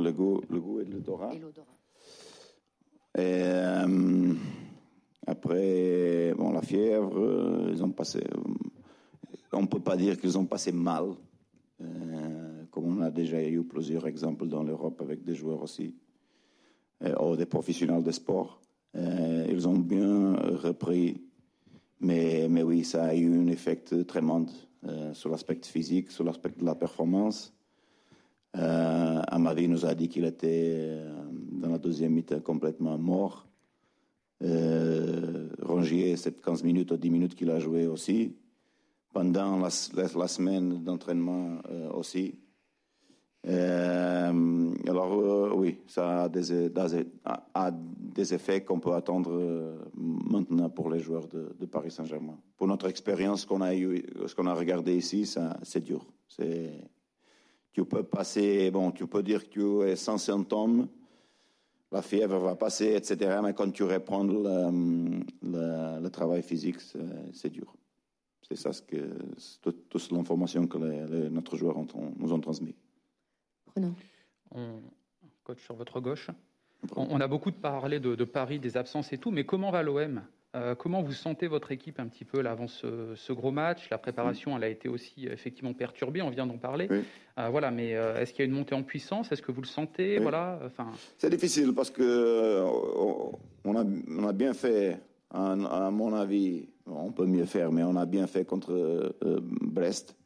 Le 0.00 0.12
goût, 0.12 0.42
le 0.50 0.60
goût 0.60 0.80
et 0.80 0.84
l'odorat. 0.84 1.32
Et 1.32 1.38
l'odorat. 1.38 1.66
Et 3.16 3.42
euh, 3.44 4.34
après, 5.26 6.34
bon, 6.36 6.52
la 6.52 6.62
fièvre, 6.62 7.18
euh, 7.18 7.70
ils 7.72 7.82
ont 7.82 7.90
passé. 7.90 8.22
On 9.52 9.62
ne 9.62 9.66
peut 9.66 9.80
pas 9.80 9.96
dire 9.96 10.18
qu'ils 10.18 10.36
ont 10.36 10.46
passé 10.46 10.72
mal, 10.72 11.04
euh, 11.80 12.64
comme 12.70 12.98
on 12.98 13.00
a 13.02 13.10
déjà 13.10 13.42
eu 13.42 13.62
plusieurs 13.62 14.06
exemples 14.06 14.46
dans 14.46 14.62
l'Europe 14.62 15.00
avec 15.00 15.24
des 15.24 15.34
joueurs 15.34 15.62
aussi, 15.62 15.94
ou 17.20 17.36
des 17.36 17.46
professionnels 17.46 18.02
de 18.02 18.10
sport. 18.10 18.60
Euh, 18.96 19.46
ils 19.48 19.66
ont 19.66 19.78
bien 19.78 20.34
repris, 20.34 21.20
mais, 22.00 22.46
mais 22.48 22.62
oui, 22.62 22.84
ça 22.84 23.04
a 23.04 23.14
eu 23.14 23.40
un 23.40 23.46
effet 23.48 23.76
tremendous 24.06 24.52
euh, 24.86 25.12
sur 25.14 25.30
l'aspect 25.30 25.58
physique, 25.62 26.10
sur 26.10 26.24
l'aspect 26.24 26.50
de 26.56 26.64
la 26.64 26.74
performance. 26.74 27.52
Euh, 28.56 29.20
Amadi 29.26 29.66
nous 29.66 29.84
a 29.84 29.94
dit 29.94 30.08
qu'il 30.08 30.24
était 30.24 31.00
dans 31.50 31.70
la 31.70 31.78
deuxième 31.78 32.12
mi-temps 32.12 32.40
complètement 32.40 32.96
mort. 32.98 33.48
Euh, 34.42 35.48
Rongier, 35.62 36.16
c'est 36.16 36.40
15 36.40 36.64
minutes 36.64 36.90
ou 36.90 36.96
10 36.96 37.10
minutes 37.10 37.34
qu'il 37.34 37.50
a 37.50 37.60
joué 37.60 37.86
aussi. 37.86 38.36
Pendant 39.12 39.58
la, 39.58 39.70
semaine 39.70 40.82
d'entraînement 40.82 41.58
euh, 41.70 41.88
aussi. 41.90 42.40
Euh, 43.46 44.74
alors 44.88 45.12
euh, 45.12 45.52
oui, 45.54 45.78
ça 45.86 46.24
a 46.24 46.28
des, 47.70 48.34
effets 48.34 48.64
qu'on 48.64 48.80
peut 48.80 48.94
attendre 48.94 49.78
maintenant 49.94 50.68
pour 50.68 50.90
les 50.90 50.98
joueurs 50.98 51.28
de, 51.28 51.66
Paris 51.66 51.92
Saint-Germain. 51.92 52.36
Pour 52.56 52.66
notre 52.66 52.88
expérience 52.88 53.44
qu'on 53.44 53.60
a 53.60 53.72
eu, 53.76 54.04
ce 54.26 54.34
qu'on 54.34 54.46
a 54.46 54.54
regardé 54.54 54.96
ici, 54.96 55.32
c'est 55.62 55.84
dur. 55.84 56.04
Tu 57.72 57.84
peux 57.84 58.02
passer, 58.02 58.72
bon, 58.72 58.90
tu 58.90 59.06
peux 59.06 59.22
dire 59.22 59.44
que 59.44 59.50
tu 59.50 59.88
es 59.88 59.94
sans 59.94 60.18
symptômes, 60.18 60.88
la 61.94 62.02
fièvre 62.02 62.38
va 62.40 62.56
passer, 62.56 62.94
etc. 62.96 63.38
Mais 63.42 63.54
quand 63.54 63.70
tu 63.70 63.84
reprends 63.84 64.24
le, 64.24 64.42
le, 65.42 66.00
le 66.00 66.10
travail 66.10 66.42
physique, 66.42 66.80
c'est 67.32 67.50
dur. 67.50 67.72
C'est 68.42 68.56
ça 68.56 68.72
ce 68.72 68.82
que 68.82 68.96
toute, 69.62 69.88
toute 69.88 70.10
l'information 70.10 70.66
que 70.66 70.76
les, 70.78 71.06
les, 71.06 71.30
notre 71.30 71.56
joueur 71.56 71.76
ont, 71.78 71.86
nous 72.18 72.32
ont 72.32 72.40
transmis. 72.40 72.74
Bruno. 73.68 73.94
On, 74.50 74.80
coach 75.44 75.62
sur 75.62 75.76
votre 75.76 76.00
gauche. 76.00 76.30
On, 76.96 77.06
on 77.10 77.20
a 77.20 77.28
beaucoup 77.28 77.52
parlé 77.52 78.00
de, 78.00 78.14
de, 78.14 78.24
Paris, 78.24 78.58
des 78.58 78.76
absences 78.76 79.12
et 79.12 79.18
tout, 79.18 79.30
mais 79.30 79.44
comment 79.44 79.70
va 79.70 79.82
l'OM 79.82 80.22
euh, 80.54 80.74
Comment 80.74 81.02
vous 81.02 81.12
sentez 81.12 81.46
votre 81.46 81.72
équipe 81.72 81.98
un 82.00 82.06
petit 82.06 82.24
peu 82.24 82.40
là, 82.40 82.52
avant 82.52 82.68
ce, 82.68 83.14
ce, 83.14 83.32
gros 83.32 83.50
match? 83.50 83.88
La 83.90 83.98
préparation, 83.98 84.56
elle 84.56 84.64
a 84.64 84.68
été 84.68 84.88
aussi 84.88 85.26
effectivement 85.26 85.74
perturbée, 85.74 86.22
on 86.22 86.30
vient 86.30 86.46
d'en 86.46 86.58
parler. 86.58 86.88
Oui. 86.90 87.02
Euh, 87.38 87.48
voilà, 87.48 87.70
mais 87.70 87.94
euh, 87.94 88.20
est-ce 88.20 88.32
qu'il 88.32 88.44
y 88.44 88.46
a 88.46 88.50
une 88.50 88.56
montée 88.56 88.74
en 88.74 88.82
puissance? 88.82 89.32
Est-ce 89.32 89.42
que 89.42 89.52
vous 89.52 89.62
le 89.62 89.66
sentez? 89.66 90.16
Oui. 90.16 90.22
voilà, 90.22 90.60
enfin... 90.64 90.90
C'est 91.18 91.30
difficile 91.30 91.72
parce 91.74 91.90
que 91.90 92.62
on 93.64 93.76
a, 93.76 93.84
on 94.08 94.28
a 94.28 94.32
bien 94.32 94.54
fait 94.54 94.98
à, 95.34 95.90
mon 95.90 96.14
avis, 96.14 96.68
on 96.86 97.10
peut 97.10 97.26
mieux 97.26 97.44
faire, 97.44 97.72
mais 97.72 97.82
on 97.82 97.96
a 97.96 98.06
bien 98.06 98.26
fait 98.26 98.44
contre 98.44 98.72
euh, 98.72 99.40
Brest, 99.42 100.16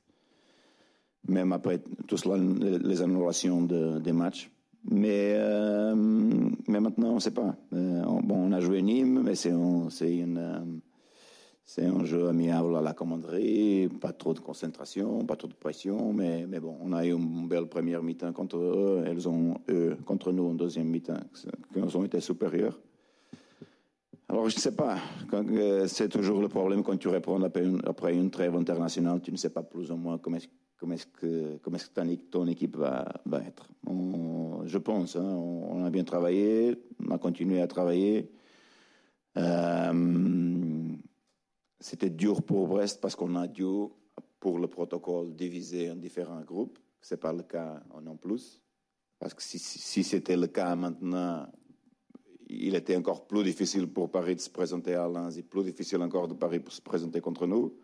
même 1.26 1.52
après 1.52 1.80
tout 2.06 2.16
cela, 2.16 2.36
les 2.36 3.02
annulations 3.02 3.62
de, 3.62 3.98
des 3.98 4.12
matchs. 4.12 4.50
Mais, 4.90 5.34
euh, 5.36 5.94
mais 5.94 6.80
maintenant, 6.80 7.10
on 7.10 7.14
ne 7.16 7.20
sait 7.20 7.32
pas. 7.32 7.54
Euh, 7.74 8.02
bon, 8.22 8.48
on 8.48 8.52
a 8.52 8.60
joué 8.60 8.80
Nîmes, 8.82 9.22
mais 9.22 9.34
c'est 9.34 9.50
une 9.50 10.80
c'est 11.68 11.84
un 11.84 12.02
jeu 12.02 12.28
amiable 12.28 12.74
à 12.78 12.80
la 12.80 12.94
commanderie, 12.94 13.90
pas 14.00 14.14
trop 14.14 14.32
de 14.32 14.38
concentration, 14.38 15.26
pas 15.26 15.36
trop 15.36 15.48
de 15.48 15.54
pression, 15.54 16.14
mais, 16.14 16.46
mais 16.48 16.60
bon, 16.60 16.78
on 16.80 16.94
a 16.94 17.04
eu 17.04 17.12
une 17.12 17.46
belle 17.46 17.66
première 17.66 18.02
mi-temps 18.02 18.32
contre 18.32 18.56
eux, 18.56 19.04
elles 19.06 19.28
ont, 19.28 19.54
eux, 19.68 19.94
contre 20.06 20.32
nous, 20.32 20.46
en 20.46 20.54
deuxième 20.54 20.88
mi-temps, 20.88 21.20
qui 21.34 21.78
ont 21.78 22.04
été 22.06 22.20
supérieurs. 22.20 22.80
Alors, 24.30 24.48
je 24.48 24.56
ne 24.56 24.60
sais 24.60 24.74
pas, 24.74 24.96
euh, 25.34 25.86
c'est 25.88 26.08
toujours 26.08 26.40
le 26.40 26.48
problème 26.48 26.82
quand 26.82 26.96
tu 26.96 27.08
réponds 27.08 27.42
après 27.42 27.64
une, 27.64 27.82
après 27.84 28.14
une 28.14 28.30
trêve 28.30 28.56
internationale, 28.56 29.20
tu 29.20 29.30
ne 29.30 29.36
sais 29.36 29.50
pas 29.50 29.62
plus 29.62 29.92
ou 29.92 29.96
moins 29.96 30.16
comment 30.16 30.38
est-ce 30.38 30.48
comment 30.78 30.94
est 30.94 31.10
que, 31.12 31.58
ton 32.30 32.46
équipe 32.46 32.76
va, 32.76 33.04
être. 33.44 33.68
je 34.64 34.78
pense, 34.78 35.16
hein, 35.16 35.22
on, 35.22 35.84
a 35.84 35.90
bien 35.90 36.04
travaillé, 36.04 36.76
on 37.04 37.10
a 37.10 37.18
continué 37.18 37.60
à 37.60 37.66
travailler. 37.66 38.30
Euh, 39.36 40.96
c'était 41.80 42.10
dur 42.10 42.42
pour 42.42 42.66
Brest 42.68 43.00
parce 43.00 43.14
qu'on 43.14 43.34
a 43.36 43.46
dû, 43.46 43.64
pour 44.40 44.58
le 44.58 44.68
protocole, 44.68 45.34
diviser 45.34 45.90
en 45.90 45.96
différents 45.96 46.42
groupes. 46.42 46.78
Ce 47.00 47.14
n'est 47.14 47.20
pas 47.20 47.32
le 47.32 47.42
cas 47.42 47.82
non 48.02 48.16
plus. 48.16 48.60
Parce 49.18 49.34
que 49.34 49.42
si, 49.42 49.58
si 49.58 50.04
c'était 50.04 50.36
le 50.36 50.46
cas 50.46 50.74
maintenant, 50.76 51.46
il 52.48 52.74
était 52.74 52.96
encore 52.96 53.26
plus 53.26 53.42
difficile 53.42 53.86
pour 53.88 54.10
Paris 54.10 54.36
de 54.36 54.40
se 54.40 54.50
présenter 54.50 54.94
à 54.94 55.08
Lens 55.08 55.36
et 55.36 55.42
plus 55.42 55.64
difficile 55.64 56.02
encore 56.02 56.28
de 56.28 56.34
Paris 56.34 56.60
pour 56.60 56.72
se 56.72 56.80
présenter 56.80 57.20
contre 57.20 57.46
nous. 57.46 57.74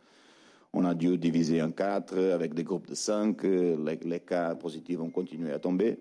On 0.77 0.85
a 0.85 0.95
dû 0.95 1.17
diviser 1.19 1.63
en 1.63 1.71
quatre 1.71 2.19
avec 2.19 2.53
des 2.53 2.65
groupes 2.65 2.89
de 2.89 2.97
cinq. 2.97 3.45
Les, 3.45 4.21
cas 4.21 4.57
positifs 4.57 4.99
ont 5.01 5.09
continué 5.09 5.53
à 5.53 5.61
tomber. 5.61 6.01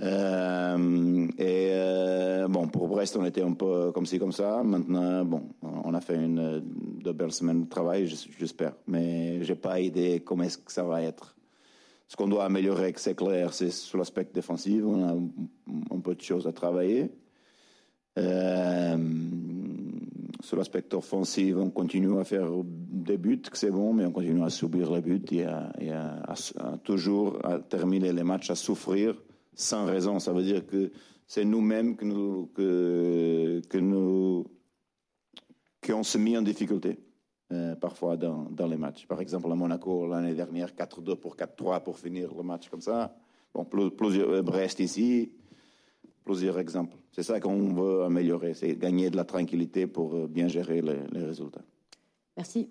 Euh, 0.00 1.28
et 1.36 1.68
euh, 1.72 2.48
bon, 2.48 2.68
pour 2.68 2.88
Brest, 2.88 3.18
on 3.18 3.24
était 3.26 3.42
un 3.42 3.52
peu 3.52 3.92
comme 3.92 4.06
ci, 4.06 4.18
comme 4.18 4.32
ça. 4.32 4.62
Maintenant, 4.62 5.26
bon, 5.26 5.42
on 5.60 5.92
a 5.92 6.00
fait 6.00 6.16
une 6.16 6.62
de 7.04 7.12
belles 7.12 7.32
semaines 7.32 7.64
de 7.64 7.68
travail, 7.68 8.06
j'espère. 8.38 8.72
Mais 8.86 9.44
j'ai 9.44 9.56
pas 9.56 9.78
idée 9.78 10.20
comment 10.20 10.44
est-ce 10.44 10.56
que 10.56 10.72
ça 10.72 10.84
va 10.84 11.02
être. 11.02 11.36
Ce 12.08 12.16
qu'on 12.16 12.28
doit 12.28 12.46
améliorer, 12.46 12.94
c'est 12.96 13.14
clair, 13.14 13.52
c'est 13.52 13.70
sur 13.70 13.98
l'aspect 13.98 14.26
défensif. 14.32 14.82
On 14.86 15.06
a 15.06 15.12
un, 15.94 16.00
peu 16.00 16.14
de 16.14 16.22
choses 16.22 16.46
à 16.46 16.52
travailler. 16.52 17.10
Euh, 18.18 18.96
sur 20.42 20.56
l'aspect 20.56 20.94
offensif, 20.94 21.56
on 21.56 21.70
continue 21.70 22.18
à 22.18 22.24
faire 22.24 22.48
des 22.64 23.18
buts, 23.18 23.40
que 23.40 23.58
c'est 23.58 23.70
bon, 23.70 23.92
mais 23.92 24.04
on 24.04 24.12
continue 24.12 24.42
à 24.42 24.50
subir 24.50 24.90
les 24.92 25.00
buts 25.00 25.22
et 25.30 25.44
à, 25.44 25.72
toujours 26.84 27.38
à 27.44 27.58
terminer 27.58 28.12
les 28.12 28.24
matchs 28.24 28.50
à 28.50 28.54
souffrir 28.54 29.20
sans 29.54 29.84
raison. 29.84 30.18
Ça 30.18 30.32
veut 30.32 30.42
dire 30.42 30.66
que 30.66 30.90
c'est 31.26 31.44
nous-mêmes 31.44 31.96
que 31.96 32.04
nous, 32.04 32.46
que, 32.54 33.60
que 33.68 33.78
nous, 33.78 34.46
se 36.02 36.18
mis 36.18 36.36
en 36.36 36.42
difficulté. 36.42 36.98
Euh, 37.52 37.74
parfois 37.74 38.16
dans, 38.16 38.44
dans, 38.44 38.68
les 38.68 38.76
matchs. 38.76 39.08
Par 39.08 39.20
exemple, 39.20 39.50
à 39.50 39.56
Monaco, 39.56 40.06
l'année 40.06 40.34
dernière, 40.34 40.68
4-2 40.68 41.16
pour 41.16 41.34
4-3 41.34 41.82
pour 41.82 41.98
finir 41.98 42.32
le 42.32 42.44
match 42.44 42.68
comme 42.68 42.80
ça. 42.80 43.16
Bon, 43.52 43.64
plusieurs, 43.64 44.30
euh, 44.30 44.42
Brest 44.42 44.78
ici, 44.78 45.32
C'est 47.12 47.22
ça 47.22 47.40
qu'on 47.40 47.74
veut 47.74 48.04
améliorer, 48.04 48.54
c'est 48.54 48.76
gagner 48.76 49.10
de 49.10 49.16
la 49.16 49.24
tranquillité 49.24 49.86
pour 49.86 50.14
euh, 50.14 50.26
bien 50.26 50.48
gérer 50.48 50.80
les, 50.80 50.98
les 51.12 51.24
résultats. 51.24 51.62
Merci. 52.36 52.70